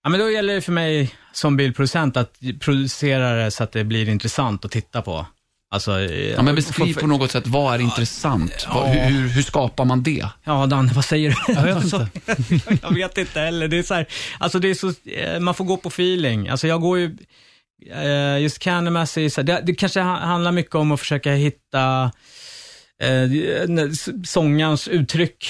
[0.03, 3.83] Ja, men då gäller det för mig som bildproducent att producera det så att det
[3.83, 5.25] blir intressant att titta på.
[5.73, 8.67] Alltså, Ja, men beskriv på något sätt, vad är intressant?
[8.73, 10.25] Vad- Hur, hur, hur skapar man det?
[10.43, 11.53] Ja, Danne, vad säger du?
[11.53, 12.07] Jag vet inte.
[12.81, 13.67] jag vet inte heller.
[13.67, 14.05] Det är så här,
[14.39, 16.49] alltså det är så, eh, man får gå på feeling.
[16.49, 17.17] Alltså jag går ju,
[17.91, 21.31] eh, just Candlemass är så här, det, det kanske ha- handlar mycket om att försöka
[21.31, 22.11] hitta
[23.01, 23.89] eh,
[24.23, 25.45] sångarens uttryck.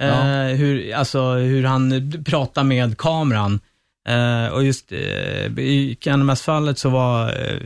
[0.00, 0.22] Eh, Ja.
[0.54, 3.60] hur, alltså hur han pratar med kameran.
[4.08, 7.58] Eh, och just eh, i Candlemass-fallet så var, eh,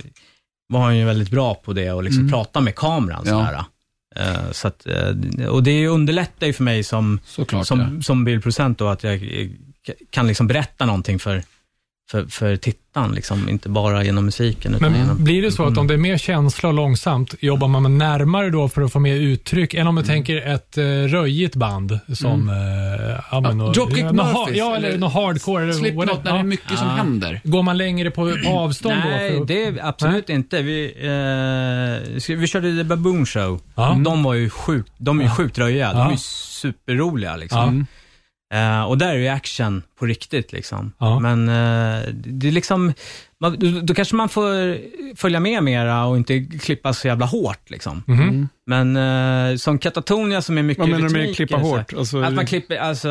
[0.71, 2.31] var han ju väldigt bra på det och liksom Mm.
[2.33, 3.23] prata med kameran.
[3.27, 3.31] Ja.
[3.47, 3.65] Sådär.
[4.17, 7.61] Eh, så att, eh, och det underlättar ju för mig som Såklart.
[7.61, 7.65] ja.
[7.65, 9.49] som, som bildproducent då, att jag eh,
[10.11, 11.43] kan liksom berätta någonting för,
[12.11, 14.75] för, för tittaren, liksom, inte bara genom musiken.
[14.75, 17.69] Utan Men genom, blir det så att om det är mer känsla och långsamt, jobbar
[17.69, 19.95] man närmare då för att få mer uttryck, än om Mm.
[19.95, 22.49] man tänker ett uh, röjigt band som...
[22.49, 22.57] Uh,
[23.31, 25.63] ja, men, och- Dropkick ja, Murphys, Ja, eller, eller något hardcore.
[25.63, 26.43] Eller Slipknot, när det är Ja.
[26.43, 26.95] mycket som Ja.
[26.95, 27.41] händer.
[27.45, 29.43] Går man längre på, på avstånd Nej, då?
[29.43, 30.63] Att, det är absolut inte.
[30.63, 30.89] Vi,
[32.21, 33.61] ska- vi körde The Baboon Show.
[33.75, 33.97] Ja.
[34.05, 35.93] De var ju sjukt, de är ju sjukt röjiga.
[35.93, 36.07] De Ja.
[36.07, 37.87] är ju superroliga liksom.
[38.53, 40.93] Eh, och där är ju action på riktigt liksom.
[40.99, 41.19] Ja.
[41.21, 42.93] Men eh, det är liksom,
[43.41, 44.79] man, då, då kanske man får
[45.17, 48.03] följa med mera och inte klippa så jävla hårt liksom.
[48.07, 48.49] Mhm.
[48.67, 51.77] Men eh, som Katatonia som är mycket Vad menar du med klippa är så här-
[51.79, 51.93] hårt?
[51.95, 53.09] Alltså, att man klipper, alltså,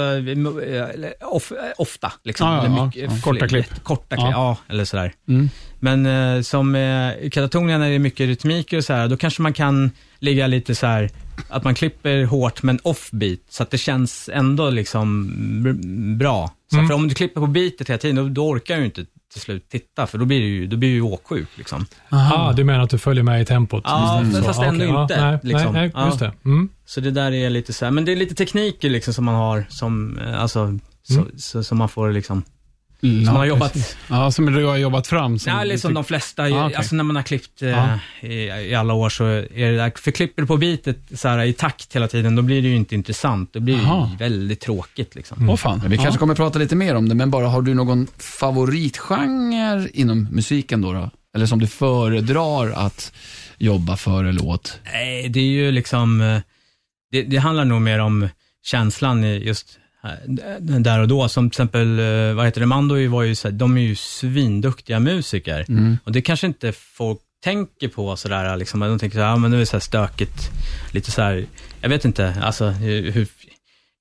[1.22, 2.48] of, ofta liksom.
[2.48, 3.18] Ja, ja, mycket- ja.
[3.24, 3.84] Korta klipp.
[3.84, 4.58] Korta klipp, Ja.
[4.68, 4.74] ja.
[4.74, 5.14] eller sådär.
[5.28, 5.50] Mm.
[5.80, 9.54] Men som eh, Katatonia när det är mycket rytmik och så här, då kanske man
[9.54, 11.10] kan ligga lite så här
[11.50, 15.32] att man klipper hårt men offbeat, så att det känns ändå liksom
[15.66, 16.52] br- bra.
[16.72, 16.88] Så Mm.
[16.88, 19.70] För om du klipper på beatet hela tiden, då, då orkar du inte till slut
[19.70, 21.48] titta, för då blir du ju, då blir du ju åksjuk.
[21.56, 21.86] Liksom.
[22.10, 23.84] Ah, du menar att du följer med i tempot?
[23.88, 25.74] Ja, Så, fast ändå okej, inte, Ja, nej, liksom.
[25.74, 26.06] nej, Ja.
[26.06, 26.32] just det.
[26.46, 26.70] Mm.
[26.86, 29.36] Så det där är lite så här, men det är lite tekniker liksom som man
[29.36, 31.32] har, som, eh, alltså, så, Mm.
[31.38, 32.44] så, som man får liksom,
[33.04, 33.98] Mm, som ja, man har jobbat, precis.
[34.10, 35.40] Ja, som du har jobbat fram.
[35.40, 36.76] Som nej, liksom de flesta, Ah, okej.
[36.76, 38.00] alltså när man har klippt eh, Ja.
[38.22, 41.44] i, i alla år så är det där, för klipper du på bitet så här,
[41.44, 43.54] i takt hela tiden, då blir det ju inte intressant.
[43.54, 44.10] Då blir det Aha.
[44.12, 45.38] ju väldigt tråkigt liksom.
[45.38, 45.50] Mm.
[45.50, 45.80] Åh fan.
[45.82, 46.20] Men vi kanske ja.
[46.20, 50.94] kommer prata lite mer om det, men bara har du någon favoritgenre inom musiken då?
[50.94, 51.10] då?
[51.36, 53.14] Eller som du föredrar att
[53.58, 54.80] jobba för eller åt?
[54.94, 56.40] Nej, det är ju liksom, eh,
[57.12, 58.30] det, det handlar nog mer om
[58.64, 59.79] känslan i just
[60.80, 61.30] där och då.
[61.30, 63.96] Som till exempel, eh, vad heter det, Mando var ju, så här, de är ju
[63.96, 65.66] svinduktiga musiker.
[65.70, 65.98] Mm.
[66.04, 69.52] Och det kanske inte folk tänker på sådär, liksom, de tänker så här, ja men
[69.52, 70.50] nu är det så här stökigt,
[70.92, 71.46] lite så här,
[71.82, 73.28] jag vet inte, alltså hur, hur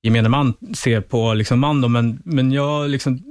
[0.02, 3.22] gemene man ser på liksom Mando, men, men jag liksom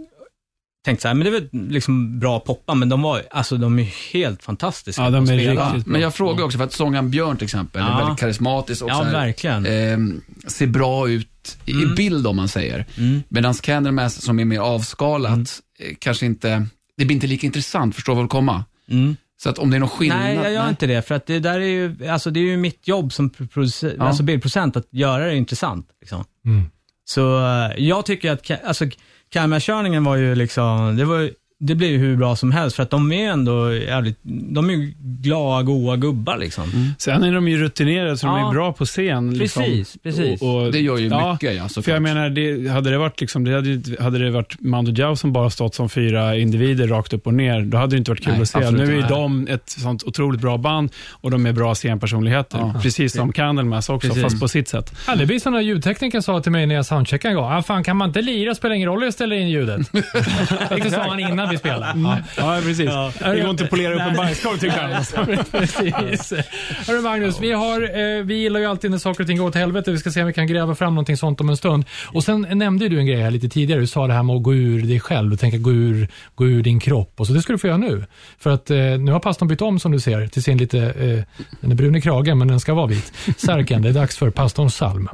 [0.85, 3.79] tänkt så här, men det är väl liksom bra poppa, men de var, alltså de
[3.79, 5.81] är helt fantastiska Ja, de är riktigt bra.
[5.85, 7.97] Men jag frågar också, för att sångaren Björn till exempel, är Ja.
[7.97, 9.65] väldigt karismatisk och Ja, så här, verkligen.
[9.65, 11.27] ehm, ser bra ut
[11.65, 11.95] i Mm.
[11.95, 12.85] bild om man säger.
[12.97, 13.23] Mm.
[13.29, 15.39] Medan Candlemass som är mer avskalat,
[15.79, 18.65] eh, kanske inte, det blir inte lika intressant, förstår vad jag vill komma?
[18.89, 19.15] Mm.
[19.39, 20.19] Så att om det är någon skillnad.
[20.19, 22.57] Nej, jag gör inte det, för att det där är ju, alltså det är ju
[22.57, 24.03] mitt jobb som producer, Ja.
[24.03, 25.87] alltså bildproducent, att göra det intressant.
[26.01, 26.23] Liksom.
[26.45, 26.63] Mm.
[27.05, 28.85] Så eh, jag tycker att, alltså
[29.29, 32.83] Kalmarkörningen var ju liksom, det var ju- det blir ju hur bra som helst, för
[32.83, 36.93] att de är ändå jävligt, de är ju glada, goa gubbar liksom.
[36.97, 38.49] Sen är de ju rutinerade, så de Ja.
[38.49, 39.33] är bra på scen.
[39.37, 39.63] Liksom.
[39.63, 40.41] Precis, precis.
[40.41, 41.85] Och, och, Det gör ju ja, mycket, ja, såklart.
[41.85, 45.15] För jag menar, det, hade det varit, liksom, det hade, hade det varit Mando Diao
[45.15, 48.23] som bara stått som fyra individer rakt upp och ner, då hade det inte varit
[48.23, 48.71] kul Nej, att se.
[48.71, 52.57] Nu är de ett sånt otroligt bra band och de är bra scenpersonligheter.
[52.57, 52.79] Ja.
[52.83, 54.23] Precis som Candlemass också, Precis.
[54.23, 54.95] fast på sitt sätt.
[55.07, 57.51] Ja, det blir som när ljudteknikern sa till mig när jag soundcheckade en gång.
[57.51, 59.81] Ah, fan, kan man inte lira spelar ingen roll hur jag ställer in ljudet.
[60.83, 61.93] det sa han innan vi spelade.
[61.95, 62.17] Ja.
[62.37, 62.89] Ja, precis.
[63.19, 65.43] Det går inte att polera upp en bajskorv tycker han.
[65.51, 66.33] Precis.
[66.87, 69.55] Hörru Magnus, vi, har, eh, vi gillar ju alltid när saker och ting går åt
[69.55, 69.91] helvete.
[69.91, 71.85] Vi ska se om vi kan gräva fram någonting sånt om en stund.
[72.07, 73.79] Och Sen nämnde du en grej här lite tidigare.
[73.79, 76.47] Du sa det här med att gå ur dig själv och tänka gå ur, gå
[76.47, 77.13] ur din kropp.
[77.17, 78.05] Och så Det ska du få göra nu.
[78.39, 81.45] För att eh, nu har pastorn bytt om som du ser till sin lite, eh,
[81.61, 83.13] den är brun i kragen men den ska vara vit.
[83.37, 85.09] Särken, det är dags för pastorns psalm.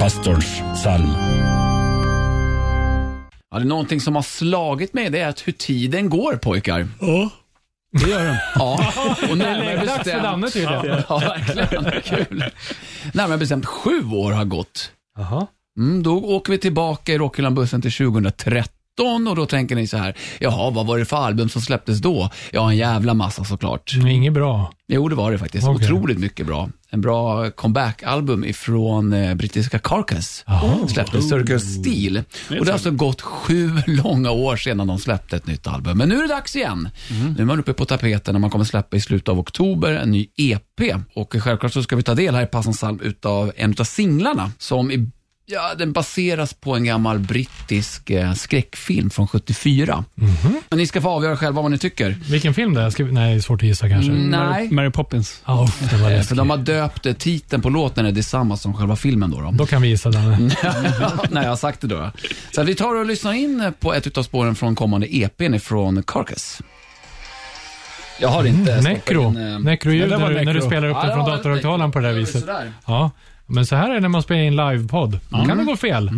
[0.00, 1.63] Pastorns psalm.
[3.54, 6.88] Ja, det är någonting som har slagit mig, det är att hur tiden går pojkar.
[7.92, 8.36] Det gör de.
[8.54, 8.92] Ja,
[9.30, 10.22] och närmare Dags för bestämt...
[10.22, 11.02] Danne tydligen.
[11.08, 12.02] Ja, verkligen.
[12.02, 12.44] Kul.
[13.12, 14.90] Närmare bestämt sju år har gått.
[15.18, 15.46] Jaha.
[15.78, 20.16] Mm, då åker vi tillbaka i Rockhyllan-bussen till 2013 och då tänker ni så här,
[20.40, 22.30] jaha, vad var det för album som släpptes då?
[22.52, 23.94] Ja, en jävla massa såklart.
[23.94, 24.72] Mm, Inget bra.
[24.88, 25.68] Jo, det var det faktiskt.
[25.68, 25.84] Okej.
[25.92, 26.68] Otroligt mycket bra.
[26.90, 30.44] En bra comeback-album ifrån eh, brittiska Carcass.
[30.46, 30.88] Jaha.
[30.88, 32.16] Släppte Circus Steel.
[32.48, 35.98] Och det har alltså gått sju långa år sedan de släppte ett nytt album.
[35.98, 36.88] Men nu är det dags igen.
[37.36, 40.10] Nu är man uppe på tapeten och man kommer släppa i slutet av oktober en
[40.10, 40.94] ny EP.
[41.14, 44.50] Och självklart så ska vi ta del här i Passans psalm utav en av singlarna
[44.58, 45.10] som i
[45.46, 50.04] Ja, den baseras på en gammal brittisk eh, skräckfilm från 74.
[50.68, 52.10] Men ni ska få avgöra själva vad ni tycker.
[52.30, 52.90] Vilken film det är?
[52.90, 54.10] Ska vi, nej, svårt att gissa kanske.
[54.12, 54.30] Mm.
[54.30, 54.70] Mary, Nej.
[54.70, 55.42] Mary Poppins.
[55.44, 56.22] Ja, uff, det var Eh.
[56.22, 59.40] För de har döpt eh, titeln på låten är detsamma som själva filmen då.
[59.40, 59.50] då.
[59.50, 60.36] Då kan vi gissa Danne.
[61.30, 62.10] Nej, jag har sagt det då.
[62.54, 66.02] Så att vi tar och lyssnar in på ett utav spåren från kommande EPn ifrån
[66.02, 66.60] Carcass.
[68.20, 69.28] Jag har inte Mm, stoppat Necro.
[69.30, 70.66] in, eh, Necro-ljud Ja, det var när, du- när du necro.
[70.70, 72.40] spelar upp Ja, det från datorhögtalaren på det där viset.
[72.40, 72.72] sådär.
[72.86, 73.10] Ja,
[73.46, 75.20] men så här är det när man spelar in livepodd.
[75.28, 76.10] Då kan det gå fel.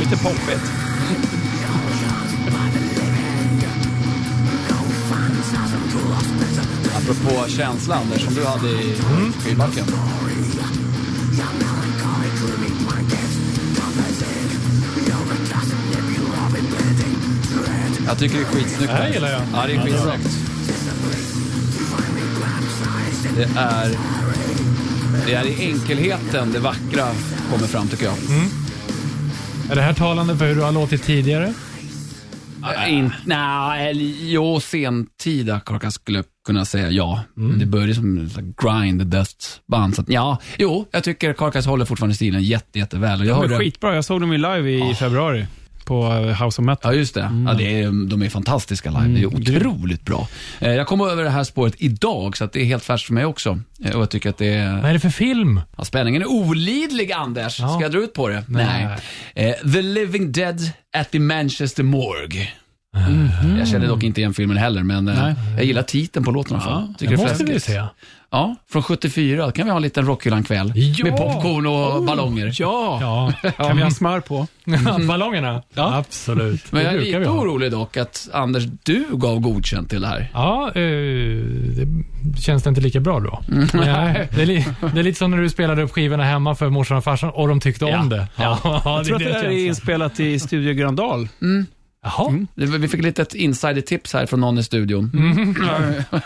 [0.00, 0.82] Lite poppigt.
[6.96, 8.94] Apropå känsla, Anders, som du hade i
[9.44, 9.84] skivbacken.
[18.22, 18.92] Tycker det är skitsnyggt.
[18.92, 19.40] Det här gillar jag.
[19.52, 20.28] Ja, det är skitsnyggt.
[23.36, 23.90] Det är,
[25.26, 27.06] det är i enkelheten det vackra
[27.50, 28.14] kommer fram, tycker jag.
[29.70, 31.54] Är det här talande för hur du har låtit tidigare?
[32.76, 37.20] Äh, in, nej, jo, sentida Carcass skulle kunna säga ja.
[37.58, 38.30] Det började som
[38.62, 39.94] grind, dödsband.
[39.94, 43.20] Så att, ja, jo, jag tycker Carcass håller fortfarande stilen jätte, jätteväl.
[43.20, 43.94] Och jag hörde, skitbra.
[43.94, 45.46] Jag såg dem ju live i februari
[45.84, 46.92] på eh, House of Metal.
[46.94, 47.30] Ja, just det.
[47.46, 49.08] Ja, det är, de är fantastiska live.
[49.14, 49.26] Det är
[49.60, 50.28] otroligt bra.
[50.60, 53.24] Eh, Jag kom över det här spåret idag, så det är helt färskt för mig
[53.24, 53.60] också.
[53.84, 54.76] Eh, Och jag tycker att det är...
[54.80, 55.60] Vad är det för film?
[55.76, 57.60] Ja, spänningen är olidlig, Anders.
[57.60, 57.68] Ja.
[57.68, 58.44] Ska jag dra ut på det?
[58.48, 58.88] Nej.
[59.34, 62.48] Eh, The Living Dead at the Manchester Morgue.
[62.96, 63.58] Mhm.
[63.58, 65.34] Jag känner dock inte igen filmen heller, men eh, Nej.
[65.56, 66.94] jag gillar titeln på låten i alla fall.
[66.98, 67.82] Tycker Det måste vi se.
[68.30, 69.46] Ja, från 74.
[69.46, 70.72] Då kan vi ha en liten Rockhyllan-kväll.
[70.76, 71.04] Ja!
[71.04, 72.52] Med popcorn och ballonger.
[72.58, 72.98] Ja!
[73.42, 74.46] Ja, Kan vi ha smör på?
[75.08, 75.62] ballongerna?
[75.74, 75.94] Ja.
[75.96, 76.72] Absolut.
[76.72, 80.30] Men Det jag är lite orolig dock att Anders, du gav godkänt till det här.
[80.32, 80.80] Ja, eh,
[82.22, 83.42] det känns det inte lika bra då?
[83.74, 86.70] Nej, det, är li, det är lite som när du spelade upp skivorna hemma för
[86.70, 88.26] morsan och farsan och de tyckte om det.
[88.36, 91.28] Ja, Jag tror att det här är inspelat i Studio Gröndal.
[92.02, 92.46] Jaha.
[92.54, 95.10] Det- Vi fick ett litet insider-tips här från någon i studion.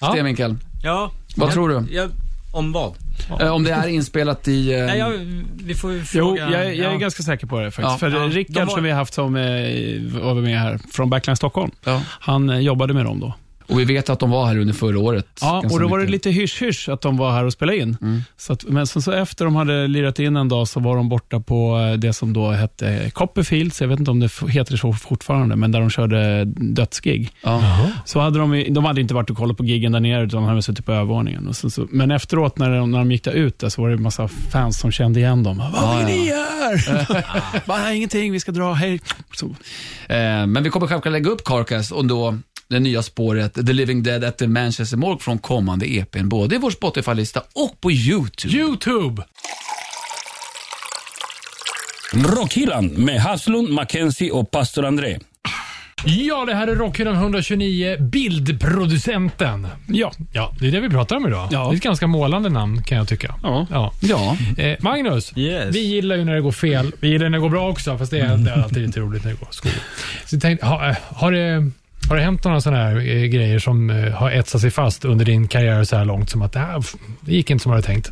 [0.00, 0.10] Ja.
[0.12, 1.10] Sten Winkel, Ja.
[1.36, 1.94] vad jag, tror du?
[1.94, 2.10] Jag,
[2.52, 2.94] om vad?
[3.40, 4.72] Eh, Om det är inspelat i...
[4.74, 5.12] eh, Nej, jag,
[5.64, 6.42] vi får ju Jo, fråga.
[6.50, 6.96] jag, jag är ja.
[6.98, 8.02] ganska säker på det faktiskt.
[8.02, 8.10] Ja.
[8.10, 9.42] För Ja, Rickard var- som vi har haft som eh,
[10.22, 12.02] var med här från Backline Stockholm, Ja.
[12.06, 13.34] han jobbade med dem då.
[13.68, 15.26] Och vi vet att de var här under förra året.
[15.40, 17.96] Ja, och då var det lite hysch-hysch att de var här och spelade in.
[18.36, 21.08] Så att, men sen så efter de hade lirat in en dag så var de
[21.08, 23.80] borta på eh, det som då hette Copperfields.
[23.80, 27.30] Jag vet inte om det heter så fortfarande, men där de körde dödsgig.
[28.04, 30.48] Så hade de, de hade inte varit och kollat på giggen där nere, utan de
[30.48, 31.48] hade suttit på övervåningen.
[31.48, 33.88] Och sen så, men efteråt när de, när de gick där ut där, så var
[33.88, 35.58] det en massa fans som kände igen dem.
[35.58, 36.34] Vad Ja, är ni ja.
[36.36, 37.66] här?
[37.66, 39.00] Bara, "Nej, ingenting, vi ska dra, hej.
[39.34, 39.46] Så,
[40.08, 42.38] Eh, men vi kommer självklart lägga upp Carcass och då
[42.72, 46.58] det nya spåret The Living Dead at the Manchester Morgue från kommande EPn, både i
[46.58, 48.56] vår Spotify-lista och på YouTube.
[48.56, 49.22] YouTube!
[52.14, 55.18] Rockhyllan med Haslund, Mackenzie och Pastor André.
[56.04, 59.68] Ja, det här är Rockhyllan 129, bildproducenten.
[59.86, 60.12] ja.
[60.32, 61.48] Ja, det är det vi pratar om idag.
[61.50, 61.64] Ja.
[61.68, 63.34] Det är ett ganska målande namn kan jag tycka.
[63.42, 63.66] Ja.
[63.70, 63.92] Ja.
[64.00, 65.74] Ja, Eh, Magnus, Yes.
[65.76, 66.92] vi gillar ju när det går fel.
[67.00, 69.24] Vi gillar när det går bra också, fast det är, det är alltid lite roligt
[69.24, 69.72] när det går skol.
[70.26, 71.70] Så tänkte, ha, eh, har, det,
[72.08, 75.24] har det hänt några sådana här eh, grejer som eh, har etsat sig fast under
[75.24, 76.30] din karriär så här långt?
[76.30, 76.84] Som att det, här,
[77.20, 78.10] det gick inte som du hade tänkt?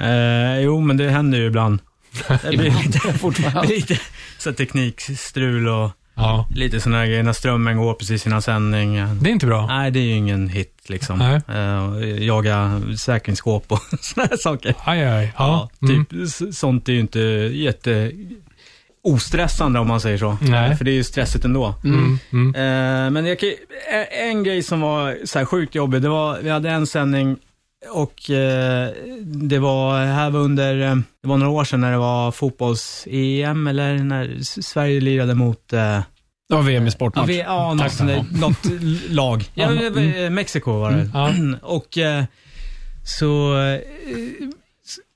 [0.00, 1.78] Eh, jo, men det händer ju ibland.
[2.42, 3.68] Det blir lite, fortfarande.
[3.74, 3.98] lite
[4.38, 5.90] så här teknikstrul och
[6.20, 8.94] Ja, lite sådana här grejer när strömmen går precis innan sändning.
[9.20, 9.66] det är inte bra.
[9.66, 11.18] Nej, det är ju ingen hit liksom.
[11.18, 11.40] Nej.
[11.48, 14.74] Eh, jaga säkringsskåp och sådana här saker.
[14.84, 15.32] Aj, aj.
[15.38, 16.04] Ja, Ja, mm.
[16.06, 17.20] typ s- sånt är ju inte
[17.54, 18.12] jätte
[19.02, 20.38] ostressande om man säger så.
[20.40, 20.76] Nej.
[20.76, 21.74] För det är ju stressigt ändå.
[21.84, 22.18] Mm.
[22.32, 22.54] Mm.
[22.54, 26.50] Eh, men jag eh, en grej som var så här sjukt jobbig, det var, vi
[26.50, 27.36] hade en sändning
[27.92, 28.88] och eh,
[29.24, 30.74] det var, här var under,
[31.22, 36.00] det var några år sedan när det var fotbolls-EM eller när Sverige lirade mot eh,
[36.48, 37.30] var VM i Ja, sportmatch.
[37.30, 38.64] ja något, sånt där, något
[39.08, 39.44] lag.
[39.54, 41.10] Ja, eh, Mexiko var det.
[41.14, 41.32] Ja.
[41.62, 41.98] Och
[43.04, 43.54] så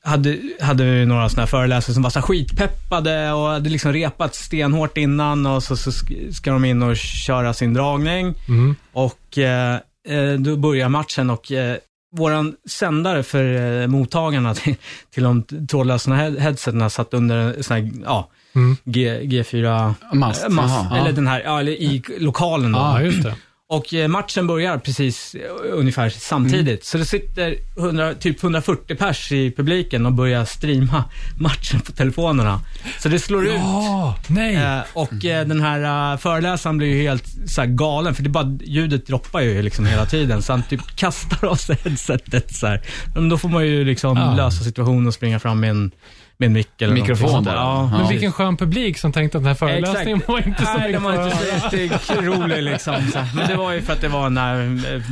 [0.04, 4.34] hade, hade vi några sådana här föreläsare som var så skitpeppade och hade liksom repat
[4.34, 8.34] stenhårt innan och så, så sk- ska de in och köra sin dragning.
[8.48, 8.76] Mm.
[8.92, 9.74] Och eh,
[10.08, 11.76] eh, då börjar matchen och eh,
[12.16, 14.74] våran sändare för eh, mottagarna till,
[15.14, 18.76] till de trådlösa he- headseterna satt under en sån här, ja, Mm.
[18.84, 20.48] G, G4 Mast.
[20.48, 22.78] mast, eller den här, ja, eller i lokalen då.
[22.78, 23.34] Ja, just det.
[23.72, 25.40] Och eh, matchen börjar precis eh,
[25.72, 26.84] ungefär samtidigt.
[26.84, 31.04] Så det sitter 100, typ 140 pers i publiken och börjar streama
[31.40, 32.60] matchen på telefonerna.
[32.98, 33.52] Så det slår ut.
[33.54, 34.54] Ja, nej.
[34.56, 39.06] Eh, och eh, den här föreläsaren blir ju helt så galen, för det bara, ljudet
[39.06, 40.42] droppar ju liksom hela tiden.
[40.42, 42.82] Så han typ kastar av sig headsetet så här.
[43.14, 44.34] Men då får man ju liksom Ja.
[44.34, 45.90] lösa situationen och springa fram med en,
[46.36, 47.54] med en mick eller Mikrofon där.
[47.54, 47.88] Ja.
[47.92, 48.08] Men Ja.
[48.08, 50.28] vilken skön publik som tänkte att den här föreläsningen Exakt.
[50.28, 51.36] var inte så Nej, den var inte
[51.70, 52.94] så jätterolig liksom.
[53.12, 53.24] Så.
[53.34, 55.02] Men det var ju för att det var den här eh,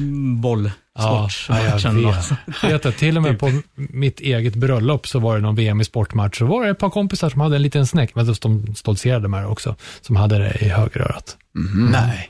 [0.99, 2.03] Ja, bollsportsmatchen.
[2.03, 2.23] ja, då.
[2.23, 5.55] Så- jag vet att till och med på mitt eget bröllop så var det någon
[5.55, 6.39] VM i sportmatch.
[6.39, 9.43] Så var det ett par kompisar som hade en liten snäck, men de stoltserade med
[9.43, 11.37] det också, som hade det i högerörat.
[11.93, 12.29] Nej.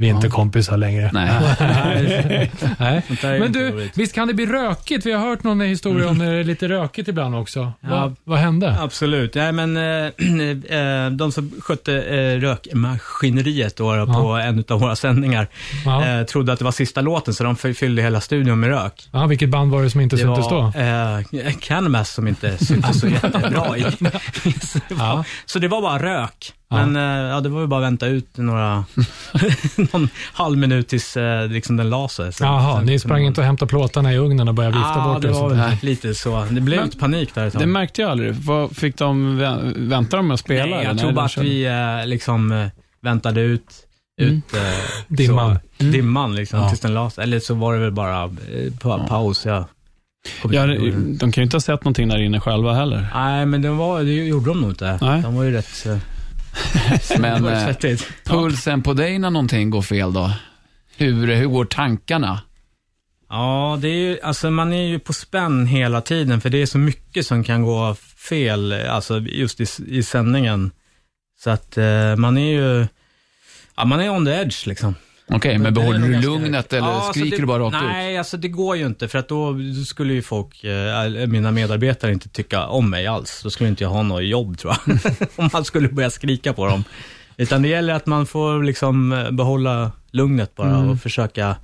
[0.00, 1.10] Vi är inte kompisar längre.
[1.12, 1.30] Nej.
[2.78, 3.02] Nej.
[3.40, 5.06] Men du, visst kan det bli rökigt?
[5.06, 7.72] Vi har hört någon historia om när det är lite rökigt ibland också.
[7.80, 7.88] Ja.
[7.90, 8.76] Vad, vad hände?
[8.80, 9.34] Absolut.
[9.34, 15.48] Nej, men eh, de som skötte eh, rökmaskineriet då, på en av våra sändningar
[15.84, 16.06] Ja.
[16.06, 19.08] eh, trodde att det var sista låten, så de fyllde hela studion med rök.
[19.12, 20.72] Ja, vilket band var det som inte Det syntes då?
[20.74, 23.82] var eh, Canamas som inte syntes så jättebra i.
[23.82, 25.24] så, det var, Ja.
[25.46, 26.52] så det var bara rök.
[26.70, 26.86] Ja.
[26.86, 28.84] Men eh, ja, det var ju bara att vänta ut några,
[29.92, 32.32] någon halv minut tills eh, liksom den la sig.
[32.32, 35.22] Så- Jaha, ni sprang inte och hämtade plåtarna i ugnen och började vifta Ja, bort
[35.22, 35.34] det det?
[35.34, 36.44] var lite så.
[36.50, 37.62] Det blev Men- lite panik där ett tag.
[37.62, 38.34] Det märkte jag aldrig.
[38.34, 40.76] Vad, fick de vä- vänta de med att spela?
[40.76, 42.68] Nej, jag tror bara att vi eh, liksom
[43.02, 43.66] väntade ut,
[44.20, 44.60] ut eh,
[45.08, 45.58] Dimman.
[45.78, 46.68] Så, dimman liksom, Ja.
[46.68, 47.24] tills den la sig.
[47.24, 49.46] Eller så var det väl bara eh, pa paus.
[49.46, 49.68] Ja.
[50.50, 53.08] Ja, de kan ju inte ha sett någonting där inne själva heller.
[53.14, 54.98] Nej, men det, var, det gjorde de nog inte.
[55.02, 55.22] Nej.
[55.22, 55.86] De var ju rätt...
[57.18, 60.32] Men eh, pulsen på dig när någonting går fel då?
[60.96, 62.40] Hur, hur går tankarna?
[63.28, 66.66] Ja, det är ju, alltså man är ju på spänn hela tiden, för det är
[66.66, 67.94] så mycket som kan gå
[68.28, 70.70] fel, alltså just i, i sändningen.
[71.40, 72.86] Så att eh, man är ju,
[73.76, 74.94] ja man är on the edge liksom.
[75.30, 77.74] Okej, men Det är behåller du lugnet eller Ja, alltså skriker det, du bara rakt
[77.76, 77.82] ut?
[77.82, 79.56] Nej, alltså det går ju inte, för att då
[79.86, 83.40] skulle ju folk, eh, mina medarbetare inte tycka om mig alls.
[83.42, 84.98] Då skulle inte jag ha något jobb tror jag,
[85.36, 86.84] om man skulle börja skrika på dem.
[87.36, 90.90] Utan det gäller att man får liksom eh, behålla lugnet bara Mm.
[90.90, 91.56] och försöka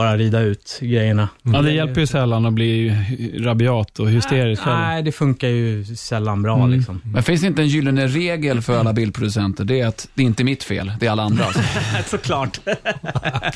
[0.00, 1.28] bara rida ut grejerna.
[1.42, 2.94] Ja, det hjälper ju sällan att bli
[3.38, 4.76] rabiat och hysterisk själv.
[4.76, 6.70] Nej, det funkar ju sällan bra Mm.
[6.70, 7.00] liksom.
[7.04, 9.64] Men finns det inte en gyllene regel för alla bildproducenter?
[9.64, 11.56] Det är att det är inte mitt fel, det är alla andras.
[12.06, 12.60] Såklart.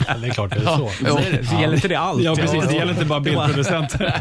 [0.08, 0.90] Ja, det är klart det är så.
[1.08, 1.18] Jo.
[1.50, 2.22] Så gäller inte det allt?
[2.22, 2.64] Ja, precis.
[2.68, 4.14] Det gäller inte bara bildproducenter.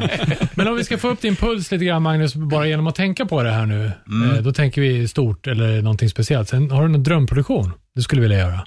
[0.55, 3.25] Men om vi ska få upp din puls lite grann Magnus, bara genom att tänka
[3.25, 3.85] på det här nu.
[3.85, 6.49] Eh, då tänker vi stort eller någonting speciellt.
[6.49, 8.65] Sen har du någon drömproduktion du skulle vilja göra?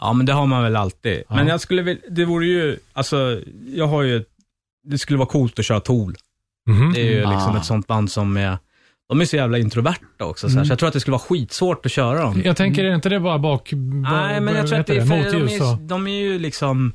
[0.00, 1.22] Ja, men det har man väl alltid.
[1.28, 1.34] Ja.
[1.34, 3.40] Men jag skulle väl, det vore ju, alltså,
[3.74, 4.24] jag har ju,
[4.84, 6.16] det skulle vara coolt att köra Tool.
[6.66, 6.92] Mhm.
[6.92, 7.58] Det är ju liksom Ah.
[7.58, 8.58] ett sånt band som är,
[9.08, 11.22] de är så jävla introverta också, så, här, så jag tror att det skulle vara
[11.22, 12.42] skitsvårt att köra dem.
[12.44, 13.70] Jag tänker, är inte det bara bak...
[13.72, 16.92] Nej, men jag tror att det är, för de, är, de är ju liksom,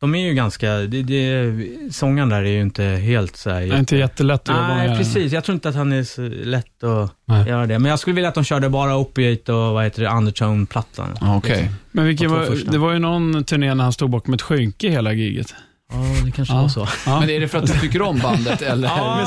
[0.00, 1.52] de är ju ganska, det, det,
[1.94, 4.98] sångaren där är ju inte helt så här, är inte jättelätt att jobba Nej, med.
[4.98, 5.32] precis.
[5.32, 7.48] Jag tror inte att han är så lätt att Nej.
[7.48, 7.78] göra det.
[7.78, 11.16] Men jag skulle vilja att de körde bara Opiate och vad heter det, Undertone-plattan.
[11.20, 11.70] Ja, Okej.
[11.92, 15.12] Men vilken var, det var ju någon turné när han stod bakom ett skynke hela
[15.12, 15.54] giget.
[15.92, 16.60] Ja, det kanske Ja.
[16.62, 16.88] var så.
[17.06, 17.20] Ja.
[17.20, 18.88] Men är det för att du tycker om bandet eller?
[18.88, 19.20] ja,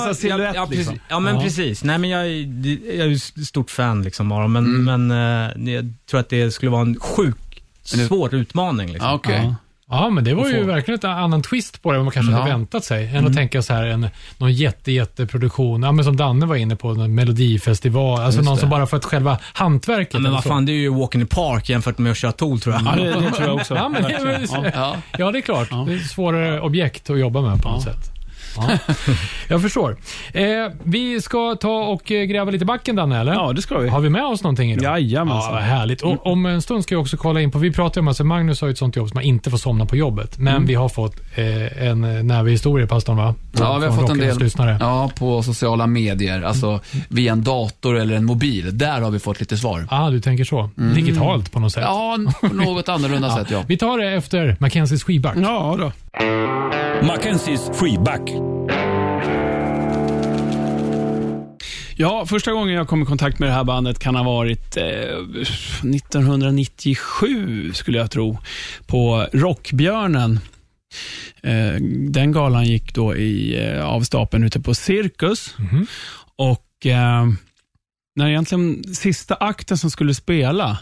[0.56, 0.78] ja, precis.
[0.78, 1.00] liksom.
[1.10, 1.42] ja, men Ja.
[1.42, 1.84] precis.
[1.84, 5.08] Nej, men jag, är- jag är stort fan liksom av dem, men, Mm.
[5.08, 8.88] men eh, jag tror att det skulle vara en sjuk, Men det- svår utmaning.
[8.88, 9.08] Liksom.
[9.10, 9.54] Ja, Okej.
[9.92, 10.10] Ja.
[10.10, 12.38] Men det var ju verkligen ett annan twist på det än man kanske Ja.
[12.40, 13.04] hade väntat sig.
[13.08, 13.26] Än Mm.
[13.26, 16.88] att tänka så här, en, någon jätte, jätteproduktion, ja, men som Danne var inne på,
[16.90, 18.60] en melodifestival, alltså Just någon det.
[18.62, 20.14] som bara för att själva hantverket.
[20.14, 22.32] Ja, men vad fan, det är ju Walk in the Park jämfört med att köra
[22.32, 22.84] Tool tror jag.
[22.86, 23.76] Ja, det, det tror jag också.
[23.76, 24.04] Ja, men.
[24.52, 24.66] Ja.
[24.74, 24.96] Ja.
[25.18, 25.68] Ja, det är klart.
[25.72, 25.84] Ja.
[25.88, 28.11] Det är ett svårare objekt att jobba med på något sätt.
[28.58, 28.78] Ja.
[29.48, 29.98] Jag förstår.
[30.34, 30.44] Eh,
[30.84, 33.34] vi ska ta och eh, gräva lite backen, Danne, eller?
[33.34, 33.90] ja, det ska vi.
[33.90, 34.84] Har vi med oss någonting idag?
[35.00, 35.44] Jajamensan.
[35.50, 36.02] Ja, vad härligt.
[36.02, 38.62] Och, om en stund ska jag också kolla in på, vi pratade om, alltså Magnus
[38.62, 40.38] har ju ett sånt jobb som man inte får somna på jobbet.
[40.38, 43.36] Men vi har fått eh, en näve historia, pastorn va?
[43.60, 44.78] Ja, vi har Från fått en del lyssnare.
[44.80, 46.80] ja, på sociala medier, alltså
[47.10, 48.78] via en dator eller en mobil.
[48.78, 49.88] Där har vi fått lite svar.
[49.90, 50.70] Ah, du tänker så.
[50.76, 51.84] Digitalt på något sätt.
[51.86, 53.36] Ja, på något annorlunda Ja.
[53.38, 53.64] sätt ja.
[53.68, 55.36] Vi tar det efter Mackenzies skivback.
[55.42, 55.92] Ja, då.
[57.04, 58.22] Mackenzies freeback.
[61.96, 64.84] Ja, första gången jag kom i kontakt med det här bandet kan ha varit eh,
[64.84, 68.38] 1997, skulle jag tro,
[68.88, 70.40] på Rockbjörnen.
[71.44, 71.74] Eh,
[72.10, 75.56] den galan gick då i, eh, av stapeln ute på Cirkus.
[75.58, 75.88] Mhm.
[76.36, 77.28] Och eh,
[78.16, 80.78] när egentligen sista akten som skulle spela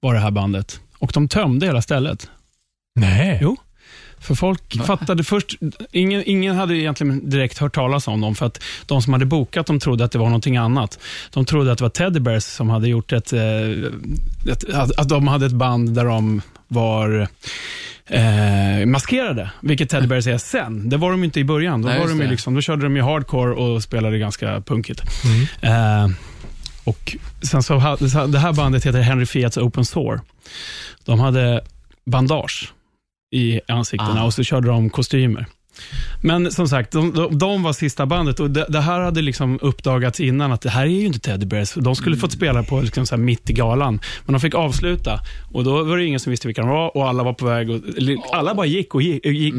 [0.00, 0.80] var det här bandet.
[0.98, 2.30] Och de tömde hela stället.
[2.94, 3.38] Nej.
[3.42, 3.56] Jo.
[4.20, 5.56] För folk fattade först,
[5.92, 9.66] ingen, ingen hade egentligen direkt hört talas om dem, för att de som hade bokat
[9.66, 10.98] de trodde att det var någonting annat.
[11.32, 13.40] De trodde att det var Teddy Bears som hade gjort ett, eh,
[14.52, 17.28] ett att, att de hade ett band där de var
[18.06, 20.88] eh, maskerade, vilket Teddy Bears är sen.
[20.88, 21.82] Det var de inte i början.
[21.82, 25.02] Då, Nej, var de ju liksom, då körde de ju hardcore och spelade ganska punkigt.
[25.24, 26.04] Mm.
[26.04, 26.10] Eh,
[26.84, 27.74] och sen så
[28.26, 30.20] det här bandet heter Henry Fiats Open Sore.
[31.04, 31.60] De hade
[32.06, 32.72] bandage
[33.30, 34.24] i ansiktena Ah.
[34.24, 35.46] och så körde de kostymer.
[36.22, 40.20] Men som sagt, de, de, var sista bandet och det, det här hade liksom uppdagats
[40.20, 41.74] innan att det här är ju inte Teddy Bears.
[41.74, 45.20] De skulle fått spela på liksom så mitt i galan, men de fick avsluta
[45.52, 47.70] och då var det ingen som visste vilka de var och alla var på väg
[47.70, 47.80] och,
[48.32, 49.54] alla bara gick och gick, gick,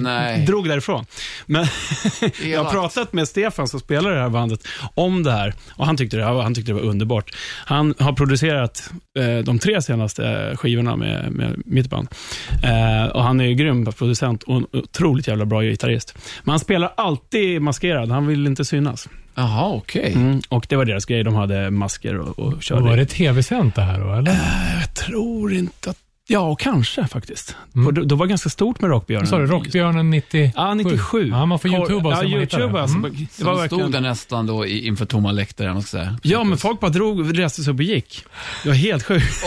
[0.48, 1.06] drog därifrån.
[1.46, 1.66] Men
[2.46, 5.86] jag har pratat med Stefan som spelar i det här bandet om det här och
[5.86, 7.36] han tyckte det, han tyckte det var underbart.
[7.66, 12.08] Han har producerat eh, de tre senaste skivorna med, med mitt band.
[12.64, 16.11] Eh, och Han är ju grym producent och en otroligt jävla bra gitarrist.
[16.44, 19.10] Men han spelar alltid maskerad, han vill inte synas.
[19.36, 20.14] Jaha, okej.
[20.14, 22.82] Mm, och det var deras grej, de hade masker och, och körde.
[22.82, 24.32] Var det tv-sänt det här då, eller?
[24.80, 25.98] Jag tror inte att
[26.32, 27.56] Ja, kanske faktiskt.
[27.76, 27.94] Mm.
[27.94, 29.28] Det, det var ganska stort med Rockbjörnen.
[29.28, 30.52] Sa du Rockbjörnen 90?
[30.56, 31.28] Ja, 97.
[31.30, 32.82] Ja, man får youtuba ja, YouTube det.
[32.82, 32.98] alltså.
[32.98, 33.12] Mm.
[33.16, 33.82] Det Så var verkligen...
[33.82, 36.18] stod där nästan då inför tomma läktare, man ska säga.
[36.24, 38.24] Ja, men folk bara drog, reste sig upp och gick.
[38.64, 39.34] Det var helt sjukt.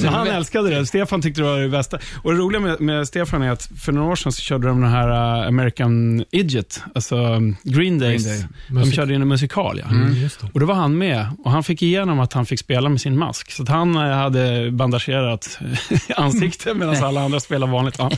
[0.00, 0.86] Så han älskade det.
[0.86, 1.98] Stefan tyckte det var det bästa.
[2.22, 4.80] Och det roliga med, med Stefan är att för några år sedan så körde de
[4.80, 8.24] den här uh, American Idiot, alltså um, Green Days.
[8.26, 8.46] Green Day.
[8.68, 9.90] De Musik- körde in en musikal, ja.
[9.90, 10.30] Mm, det.
[10.52, 13.18] Och då var han med och han fick igenom att han fick spela med sin
[13.18, 13.52] mask.
[13.52, 14.39] Så att han eh, hade
[14.72, 15.58] bandagerat
[16.16, 17.94] ansiktet medan alla andra spelade vanligt.
[17.98, 18.10] Ja.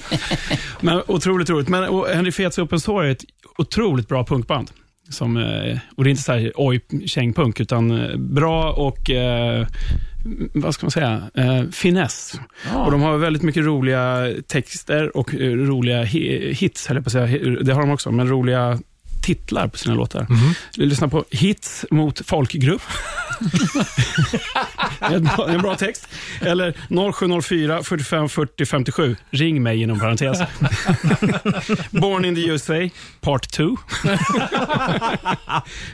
[0.80, 1.68] Men otroligt roligt.
[1.68, 3.24] Men och Henry Fets Open Source är ett
[3.58, 4.70] otroligt bra punkband.
[5.08, 9.66] Som, eh, och det är inte så här oj, kängpunk, utan eh, bra och eh,
[10.54, 12.40] vad ska man säga, eh, finess.
[12.74, 17.12] Och de har väldigt mycket roliga texter och eh, roliga hi- hits, jag på att
[17.12, 17.50] säga.
[17.62, 18.78] Det har de också, men roliga
[19.22, 20.26] titlar på sina låtar.
[20.76, 22.82] Vi lyssnar på Hits mot folkgrupp.
[25.00, 26.08] en, bra, en bra text.
[26.40, 26.74] Eller
[27.12, 29.16] 0704 45 40 57.
[29.30, 30.38] Ring mig inom parentes.
[31.90, 32.88] Born in the USA,
[33.20, 33.76] part 2.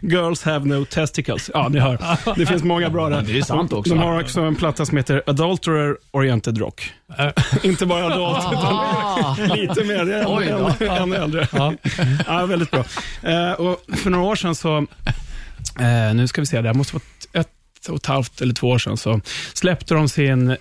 [0.00, 1.50] Girls have no testicles.
[1.54, 1.98] Ja, ni hör.
[2.36, 3.22] Det finns många bra där.
[3.22, 3.94] det är sant också.
[3.94, 6.92] De har också en platta som heter Adulterer Oriented Rock.
[7.62, 10.24] Inte bara adult, utan lite mer.
[10.24, 10.40] Då.
[10.40, 11.48] ännu, ännu äldre.
[12.26, 12.84] Ja, väldigt bra.
[13.22, 14.76] Eh, och för några år sedan så,
[15.80, 18.78] eh, nu ska vi se, det måste vara ett och ett halvt eller två år
[18.78, 19.20] sedan, så
[19.54, 20.56] släppte de sin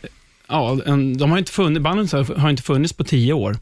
[0.49, 3.58] Ja, en, de har inte funnits, bandet har inte funnits på tio år,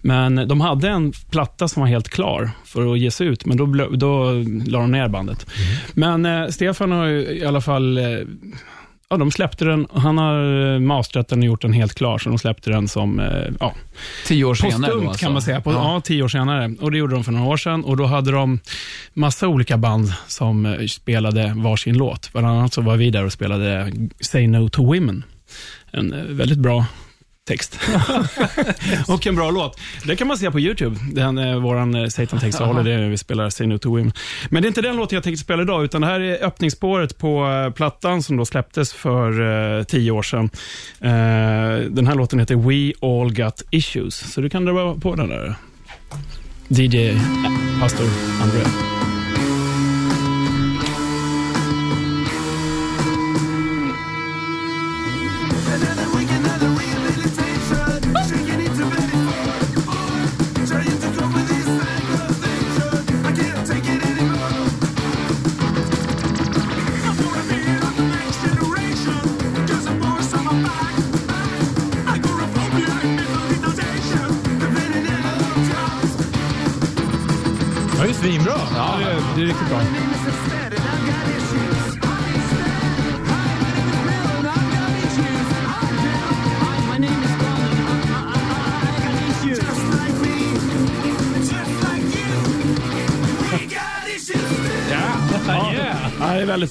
[0.00, 3.66] men de hade en platta som var helt klar för att ges ut, men då,
[3.90, 4.32] då
[4.66, 5.46] la de ner bandet.
[5.94, 8.04] Men eh, Stefan har ju i alla fall eh,
[9.10, 9.86] ja, de släppte den.
[9.92, 13.20] Han har eh, masterat den och gjort den helt klar, så de släppte den som
[13.20, 13.74] eh, ja,
[14.26, 15.24] Tio år senare då, alltså.
[15.24, 15.60] kan man säga.
[15.60, 15.94] På, ja.
[15.94, 16.00] Ja.
[16.00, 16.74] tio år senare.
[16.80, 17.84] Och Det gjorde de för några år sedan.
[17.84, 18.60] Och Då hade de
[19.12, 22.32] massa olika band som eh, spelade varsin låt.
[22.32, 25.24] Bland annat så var vi där och spelade Say No To Women.
[25.90, 26.86] En väldigt bra
[27.46, 27.78] text.
[29.08, 29.80] och en bra låt.
[30.04, 30.96] Det kan man se på YouTube.
[31.12, 34.12] Den, eh, våran eh, Satan Takes All, det vi spelar Say No To Women.
[34.50, 37.18] Men det är inte den låten jag tänkte spela idag, utan det här är öppningsspåret
[37.18, 39.30] på eh, plattan som då släpptes för
[39.78, 40.50] eh, tio år sedan.
[41.00, 45.28] Eh, den här låten heter We All Got Issues, så du kan dra på den
[45.28, 45.54] där.
[46.68, 47.20] DJ eh,
[47.80, 48.06] Pastor
[48.42, 48.60] André.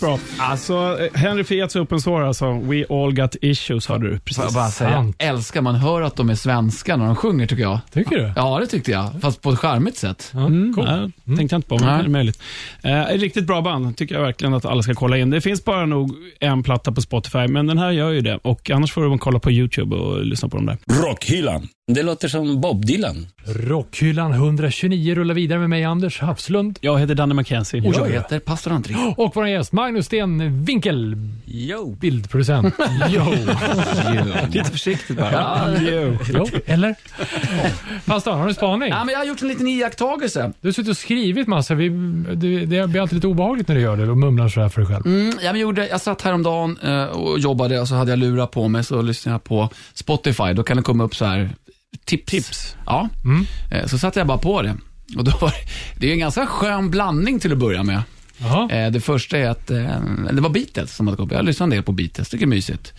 [0.01, 0.45] Väldigt bra.
[0.45, 0.73] Alltså,
[1.13, 4.43] eh, Henry Fiats Open Source, alltså, We All Got Issues, hörde du Får precis.
[4.43, 5.15] jag bara säga, Sant.
[5.19, 7.79] älskar man hör att de är svenska när de sjunger tycker jag.
[7.93, 8.33] Tycker du?
[8.35, 9.09] Ja, det tyckte jag.
[9.21, 10.31] Fast på ett charmigt sätt.
[10.33, 10.85] Ja, Mm, cool.
[10.85, 11.97] nej, tänkte jag inte på, men Nej.
[11.97, 12.41] det är möjligt.
[12.83, 15.29] Eh, ett riktigt bra band, tycker jag verkligen att alla ska kolla in.
[15.29, 18.39] Det finns bara nog en platta på Spotify, men den här gör ju det.
[18.41, 20.77] Och Annars får du kolla på YouTube och lyssna på dem där.
[21.07, 21.67] Rockhyllan.
[21.88, 23.27] Det låter som Bob Dylan.
[23.45, 26.79] Rockhyllan 129 rullar vidare med mig, Anders Hafslund.
[26.81, 27.88] Jag heter Danne McKenzie.
[27.88, 28.95] Och jag heter Pastor André.
[29.17, 31.95] Och vår gäst Magnus Sten Winkel, Yo.
[31.95, 32.75] bildproducent.
[33.09, 33.23] Jo.
[34.51, 35.31] Lite försiktigt bara.
[35.31, 35.75] Ja.
[35.79, 36.17] Jo.
[36.33, 36.95] jo, eller?
[38.05, 38.89] Pastor, har du spaning?
[38.89, 40.51] Ja, men jag har gjort en liten iakttagelse.
[40.61, 41.73] Du har suttit och skrivit massa.
[41.75, 41.89] Vi,
[42.36, 44.88] det, det blir alltid lite obehagligt när du gör det och mumlar sådär för dig
[44.88, 45.05] själv.
[45.05, 48.51] Mm, jag, men gjorde, jag satt häromdagen eh, och jobbade och så hade jag lurat
[48.51, 50.53] på mig så lyssnade jag på Spotify.
[50.53, 51.49] Då kan det komma upp så här
[52.05, 52.25] tips.
[52.31, 52.75] Tips.
[52.85, 53.45] Ja, Mm.
[53.71, 54.75] eh, så satte jag bara på det.
[55.17, 55.55] Och då var det,
[55.99, 58.01] det är en ganska skön blandning till att börja med.
[58.71, 59.99] Eh, det första är att eh,
[60.31, 61.33] det var Beatles som hade kommit.
[61.33, 62.93] Jag lyssnade en del på Beatles, tycker det är mysigt.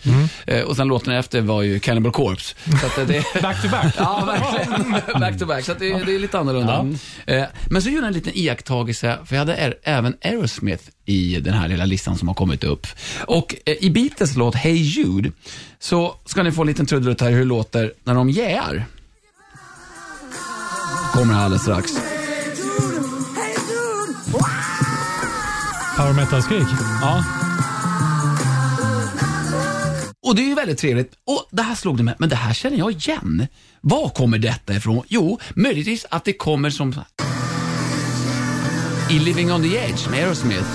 [0.45, 2.55] Eh, och sen låten efter var ju Cannibal Corpse.
[2.95, 3.93] Så eh, det, Back to back.
[3.97, 4.91] Ja, verkligen.
[5.19, 5.65] Back to back.
[5.65, 6.87] Så det, det är lite annorlunda.
[7.25, 11.39] Eh, Men så gjorde jag en liten iakttagelse, för jag hade är, även Aerosmith i
[11.39, 12.87] den här lilla listan som har kommit upp.
[13.25, 15.31] Och eh, i Beatles låt Hey Jude,
[15.79, 18.85] så ska ni få en liten trudelutt här hur det låter när de jäar.
[21.13, 21.91] Kommer här alldeles strax.
[25.97, 26.67] Power metal-skrik.
[27.01, 27.23] Ja.
[30.27, 31.13] Och det är ju väldigt trevligt.
[31.27, 33.47] Och det här slog det mig, men det här känner jag igen.
[33.81, 35.03] Var kommer detta ifrån?
[35.07, 36.93] Jo, möjligtvis att det kommer som
[39.09, 40.67] i Living on the Edge med Aerosmith.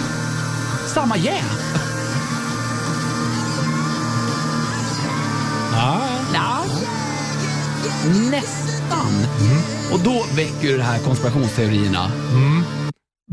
[0.94, 1.44] Samma yeah.
[6.34, 6.64] Ja.
[8.30, 9.26] Nästan.
[9.92, 12.10] Och då väcker det här konspirationsteorierna.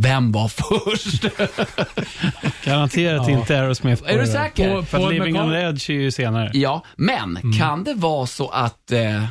[0.01, 1.23] Vem var först?
[2.65, 3.39] Garanterat Ja.
[3.39, 4.03] inte Aerosmith.
[4.05, 4.75] Är du säker?
[4.75, 6.51] På- För på att Living on the Edge är ju senare.
[6.53, 9.27] Ja, men kan det vara så att eh, eh,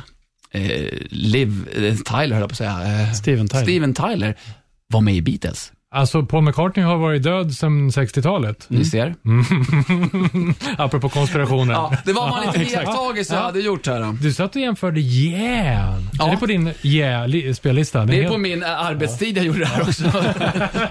[1.09, 3.63] Liv eh, Tyler, höll jag på att säga, eh, Steven Tyler.
[3.63, 4.35] Steven Tyler
[4.87, 5.71] var med i Beatles?
[5.91, 8.65] Alltså, Paul McCartney har varit död sedan 60-talet.
[8.67, 9.15] Ni ser?
[10.77, 11.73] Apropå konspirationer.
[11.73, 13.99] Ja, det var man lite iakttagelse jag hade gjort här.
[13.99, 14.15] Då.
[14.21, 15.99] Du satt och jämförde Yeah.
[16.13, 16.27] Ja.
[16.27, 18.05] Är det på din Yeah-spellista?
[18.05, 20.03] Det är på min eh, arbetstid jag gjorde det här också.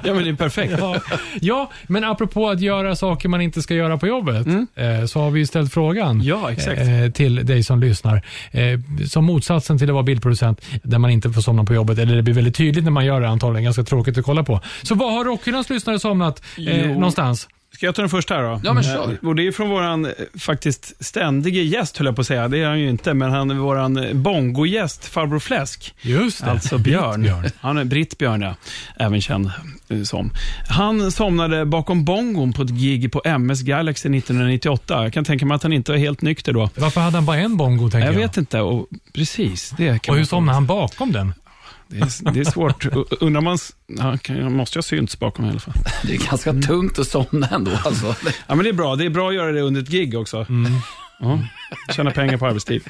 [0.04, 0.72] Ja, men det är perfekt.
[0.78, 0.96] Ja,
[1.40, 5.30] ja, men apropå att göra saker man inte ska göra på jobbet, eh, så har
[5.30, 6.26] vi ju ställt frågan Mm.
[6.26, 6.80] Ja, exakt.
[6.80, 8.22] eh, till dig som lyssnar.
[9.08, 12.22] Som motsatsen till att vara bildproducent, där man inte får somna på jobbet, eller det
[12.22, 14.60] blir väldigt tydligt när man gör det antagligen, ganska tråkigt att kolla på.
[14.88, 17.48] Så vad har Rockhyllans lyssnare somnat eh, någonstans?
[17.74, 18.60] Ska jag ta den första här då?
[18.64, 19.18] Ja, men kör.
[19.22, 22.48] Eh, Och det är från våran eh, faktiskt ständige gäst, höll jag på att säga.
[22.48, 25.94] Det är han ju inte, men han är våran eh, bongogäst, farbror Fläsk.
[26.02, 26.50] Just det.
[26.50, 27.22] Alltså Björn.
[27.22, 27.50] Björn.
[27.60, 28.54] Han är Britt Björn, ja.
[28.96, 29.50] Även känd
[30.04, 30.30] som.
[30.68, 35.02] Han somnade bakom bongon på ett gig på MS Galaxy 1998.
[35.02, 36.70] Jag kan tänka mig att han inte var helt nykter då.
[36.76, 38.20] Varför hade han bara en bongo, tänker Jag jag?
[38.20, 38.60] vet inte.
[38.60, 41.34] Och precis, det kan Och hur somnade han bakom den?
[41.90, 42.86] Det är, det är svårt.
[43.20, 43.58] Undrar man...
[43.86, 45.74] Ja, kan- jag måste ju ha synts bakom i alla fall.
[46.02, 47.70] Det är ganska tungt att somna ändå.
[47.84, 48.14] Alltså.
[48.46, 48.96] Ja, men det är bra.
[48.96, 50.46] Det är bra att göra det under ett gig också.
[51.20, 51.40] Ja.
[51.96, 52.82] Tjäna pengar på arbetstid.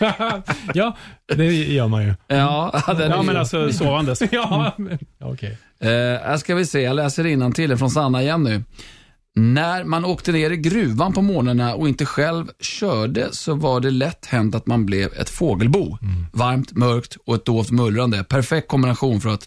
[0.74, 0.96] ja,
[1.36, 2.14] det gör man ju.
[2.26, 4.22] Ja, Ja, ju- men alltså sovandes.
[4.32, 5.58] Ja, men, okej.
[5.80, 8.62] Eh, här ska vi se, jag läser innantill från Sanna igen nu.
[9.36, 13.90] När man åkte ner i gruvan på morgnarna och inte själv körde så var det
[13.90, 15.98] lätt hänt att man blev ett fågelbo.
[16.32, 18.24] Varmt, mörkt och ett dovt mullrande.
[18.24, 19.46] Perfekt kombination för att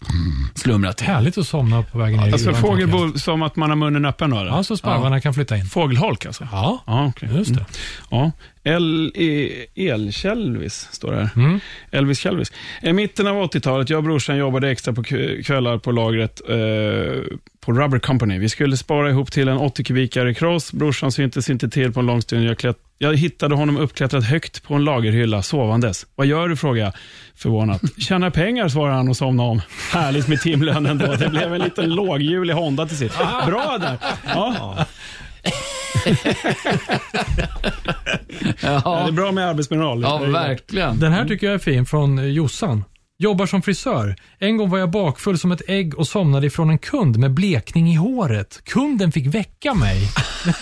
[0.54, 1.06] slumra till.
[1.06, 2.90] Härligt att somna på vägen ner i Alltså gruvan, jag.
[2.90, 4.38] fågelbo som att man har munnen öppen då?
[4.38, 4.50] eller?
[4.50, 5.64] Ja, så sparvarna kan flytta in.
[5.66, 6.48] Fågelholk alltså?
[6.52, 7.28] Ja, Ja, okej.
[7.36, 7.64] just det.
[8.10, 8.32] Ja.
[8.68, 11.30] El, e, El-Kälvis står det här.
[11.36, 11.60] Mm.
[11.90, 12.52] Elvis Kälvis.
[12.82, 15.02] I mitten av 80-talet, jag och brorsan jobbade extra på
[15.44, 16.56] kvällar på lagret eh,
[17.60, 18.38] på Rubber Company.
[18.38, 20.72] Vi skulle spara ihop till en 80 kubikare cross.
[20.72, 22.44] Brorsan syntes inte till på en lång stund.
[22.44, 26.06] Jag, klätt, jag hittade honom uppklättrat högt på en lagerhylla, sovandes.
[26.14, 26.92] Vad gör du, frågade jag
[27.36, 27.82] förvånat.
[27.98, 29.60] Tjänar pengar, svarade han och somnade om.
[29.92, 31.14] Härligt med timlön ändå.
[31.14, 33.18] Det blev en liten låghjulig Honda till sist.
[33.46, 33.96] Bra där.
[34.34, 34.86] Ja.
[38.62, 40.02] Ja, det är bra med arbetsmoral.
[40.02, 40.98] Ja, verkligen.
[40.98, 42.84] Den här tycker jag är fin från eh, Jossan.
[43.20, 44.16] Jobbar som frisör.
[44.38, 47.88] En gång var jag bakfull som ett ägg och somnade ifrån en kund med blekning
[47.88, 48.60] i håret.
[48.64, 50.08] Kunden fick väcka mig.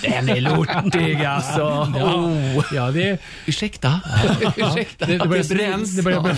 [0.03, 1.93] Den är lortig alltså.
[1.97, 2.31] Ja,
[2.73, 4.01] ja det, är- Ursäkta?
[4.57, 5.07] Ursäkta?
[5.07, 5.97] det, det börjar, Att bränns.
[5.97, 6.23] det börjar,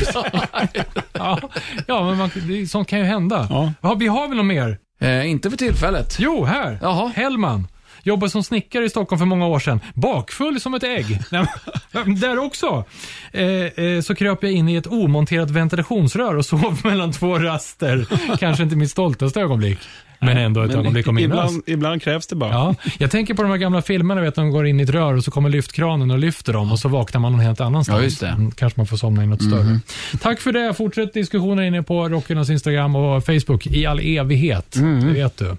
[1.13, 1.41] ja,
[1.87, 3.47] ja, men man, det, sånt kan ju hända.
[3.51, 3.73] Ja.
[3.81, 4.79] Ja, vi har väl något mer?
[5.01, 6.17] Eh, inte för tillfället.
[6.21, 6.79] Jo, här.
[6.83, 7.13] Jaha.
[7.17, 7.69] Hellman.
[8.09, 9.81] Jobbade som snickare i Stockholm för många år sedan.
[9.95, 11.19] Bakfull som ett ägg.
[12.21, 12.85] Där också.
[13.33, 18.07] Eh, eh, så kröp jag in i ett omonterat ventilationsrör och sov mellan två raster.
[18.39, 19.79] Kanske inte mitt stoltaste ögonblick.
[20.21, 21.51] Men ändå ett Men ögonblick att minnas.
[21.51, 22.51] ibland, ibland krävs det bara.
[22.51, 25.15] Ja, jag tänker på de här gamla filmerna, vet, de går in i ett rör
[25.15, 27.99] och så kommer lyftkranen och lyfter dem och så vaknar man någon helt annanstans.
[27.99, 28.27] Ja, just det.
[28.29, 29.81] Mm, kanske man får somna i något större.
[30.21, 30.75] Tack för det.
[30.75, 34.73] Fortsätt diskussionen inne på Rockernas Instagram och Facebook i all evighet.
[34.73, 35.57] Det vet du.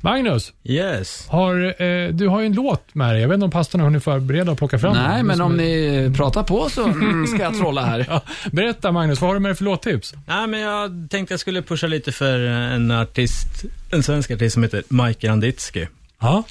[0.00, 1.26] Magnus, Yes.
[1.28, 3.20] har, eh, du har ju en låt med dig.
[3.22, 4.92] Jag vet inte om pastorn har hunnit förbereda och plocka fram.
[4.96, 8.06] Nej, men om är- ni pratar på så mm, ska jag trolla här.
[8.08, 8.20] Ja,
[8.52, 10.14] berätta Magnus, vad har du med dig för låttips?
[10.26, 14.62] Nej, men jag tänkte jag skulle pusha lite för en artist, en svensk artist som
[14.62, 15.86] heter Mike Granditsky.
[16.20, 16.44] Ja.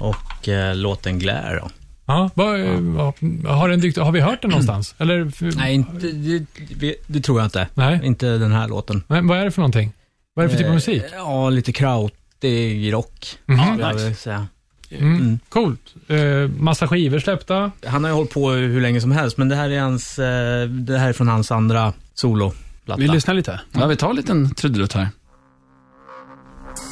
[0.00, 1.70] Och eh, låten Glare då.
[2.06, 3.14] Ja, vad, vad-
[3.56, 4.94] har, den dykt, har vi hört den någonstans?
[4.98, 6.06] Eller, Nej, inte,
[6.76, 7.68] det, det, tror jag inte.
[7.74, 8.00] Nej.
[8.04, 9.02] Inte den här låten.
[9.08, 9.92] Men vad är det för någonting?
[10.34, 11.02] Vad är det för typ av Eh, musik?
[11.12, 13.38] Ja, lite krautig rock.
[13.44, 14.46] Skulle jag vilja säga.
[14.90, 15.16] Mm.
[15.16, 15.38] Mm.
[15.48, 15.80] Coolt.
[16.08, 16.18] Eh,
[16.58, 17.72] massa skivor släppta.
[17.86, 20.68] Han har ju hållit på hur länge som helst, men det här är, hans, eh,
[20.68, 23.00] det här är från hans andra soloplatta.
[23.00, 23.60] Vi lyssnar lite.
[23.72, 25.08] Ja, vi tar en liten trudelutt här.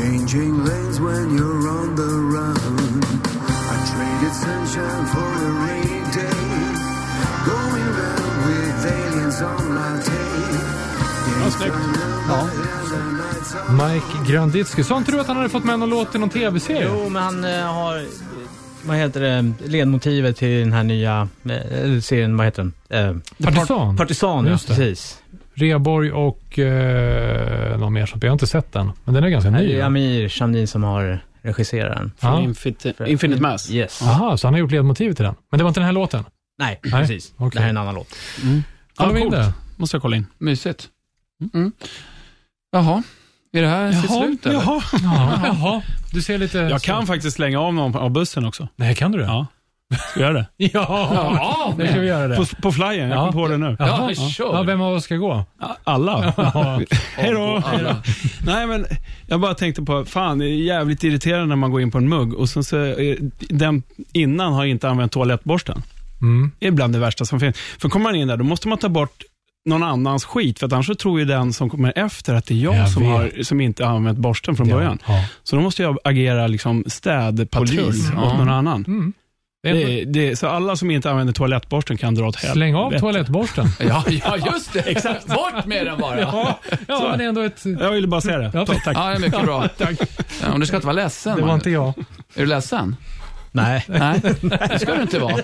[0.00, 2.56] Changing lanes when you're on the run.
[3.72, 6.40] I traded sunshine for a rainy day.
[7.50, 10.00] Going round with aliens on my
[11.50, 11.74] snyggt.
[12.28, 12.48] Ja.
[13.70, 14.84] Mike Granditsky.
[14.84, 16.88] Sa inte du att han hade fått med någon låt i någon tv-serie?
[16.88, 18.04] Jo, men han eh, har,
[18.86, 23.20] vad heter det, ledmotivet till den här nya eh, serien, vad heter den?
[23.38, 23.96] Eh, Partisan.
[23.96, 24.74] Partisan, ja, Just det.
[24.74, 25.18] precis.
[25.62, 28.10] Reborg och eh, någon mer.
[28.20, 29.72] Jag har inte sett den, men den är ganska Det ny.
[29.72, 29.84] är va?
[29.86, 32.12] Amir Shamdin som har regisserat den.
[32.20, 32.28] Ja.
[32.28, 33.70] Från Infinite, Infinite Mass.
[33.70, 34.00] Yes.
[34.02, 35.34] Jaha, så han har gjort ledmotivet till den.
[35.50, 36.24] Men det var inte den här låten?
[36.58, 37.32] Nej, Nej, precis.
[37.36, 37.50] okej.
[37.54, 38.08] Det här är en annan låt.
[38.42, 38.48] Ja,
[38.98, 39.36] Ja, vi in coolt.
[39.42, 39.52] det.
[39.76, 40.26] Måste jag kolla in.
[40.38, 40.88] Mysigt.
[41.54, 41.72] Mm.
[42.72, 43.02] Jaha,
[43.52, 44.54] är det här sitt slut eller?
[44.54, 44.80] jaha.
[45.02, 45.82] Ja, jaha,
[46.12, 46.58] du ser lite...
[46.58, 48.68] Jag kan faktiskt slänga av någon av bussen också.
[48.76, 49.24] Nej, kan du det?
[49.24, 49.46] Ja.
[50.10, 50.46] Ska jag göra det?
[50.72, 52.36] Ja, Ja, nu ska vi göra det.
[52.36, 53.24] På, på flyern, jag Ja.
[53.24, 53.76] kom på det nu.
[53.78, 54.12] Jaha.
[54.16, 54.54] Ja, kör.
[54.54, 55.44] Ja, vem av oss ska gå?
[55.84, 56.34] Alla.
[56.36, 56.80] Ja.
[57.16, 57.62] Hej då!
[58.46, 58.86] Nej, men
[59.26, 62.08] jag bara tänkte på, fan det är jävligt irriterande när man går in på en
[62.08, 63.16] mugg och sen så är
[63.48, 63.82] den
[64.12, 65.82] innan har inte använt toalettborsten.
[66.22, 66.52] Mm.
[66.58, 67.56] Det är bland det värsta som finns.
[67.78, 69.22] För kommer man in där, då måste man ta bort
[69.64, 72.54] någon annans skit, för att annars så tror ju den som kommer efter att det
[72.54, 74.98] är jag, Jag som, har, som inte har använt borsten från början.
[75.06, 75.24] Ja.
[75.42, 78.36] Så då måste jag agera liksom städpatrull åt ja.
[78.38, 78.84] någon annan.
[78.88, 79.12] Mm.
[79.62, 82.36] Det Det, är- är- det, är- så alla som inte använder toalettborsten kan dra åt
[82.36, 82.54] helvete.
[82.56, 83.68] Släng av toalettborsten.
[83.80, 84.80] Ja, ja, just det.
[84.80, 85.26] Exakt.
[85.26, 86.20] Bort med den bara.
[86.20, 87.62] Ja, Ja, ja men ändå ett...
[87.80, 88.50] Jag ville bara säga det.
[88.54, 88.66] Ja.
[88.66, 88.96] Ta- Tack.
[88.96, 89.68] är mycket bra.
[90.42, 91.36] Ja, och du ska inte vara ledsen.
[91.36, 91.60] Det var Magnus.
[91.66, 91.88] inte jag.
[92.34, 92.96] Är du ledsen?
[93.52, 93.84] Nej.
[93.88, 94.20] Nej,
[94.70, 95.36] det ska du inte vara.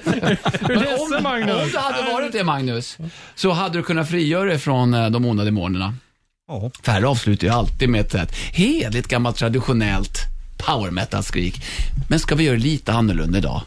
[0.67, 1.73] Du ledsen Om Magnus?
[1.73, 2.99] du hade varit det, Magnus,
[3.35, 5.95] så hade du kunnat frigöra dig från eh, de onda demonerna.
[6.49, 6.71] Ja.
[6.85, 10.19] Per avslutar ju alltid med ett hederligt gammalt traditionellt
[10.57, 11.63] power metal-skrik.
[12.09, 13.63] Men ska vi göra det lite annorlunda idag?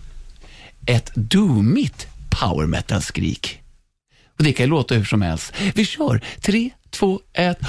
[0.90, 2.08] ett doomigt
[2.42, 3.62] power metal-skrik.
[4.38, 5.54] Och det kan ju låta hur som helst.
[5.76, 6.22] Vi kör.
[6.42, 7.60] Tre, två, ett.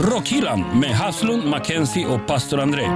[0.00, 2.86] Rockhyllan med Haslund, Mackenzie och pastor André.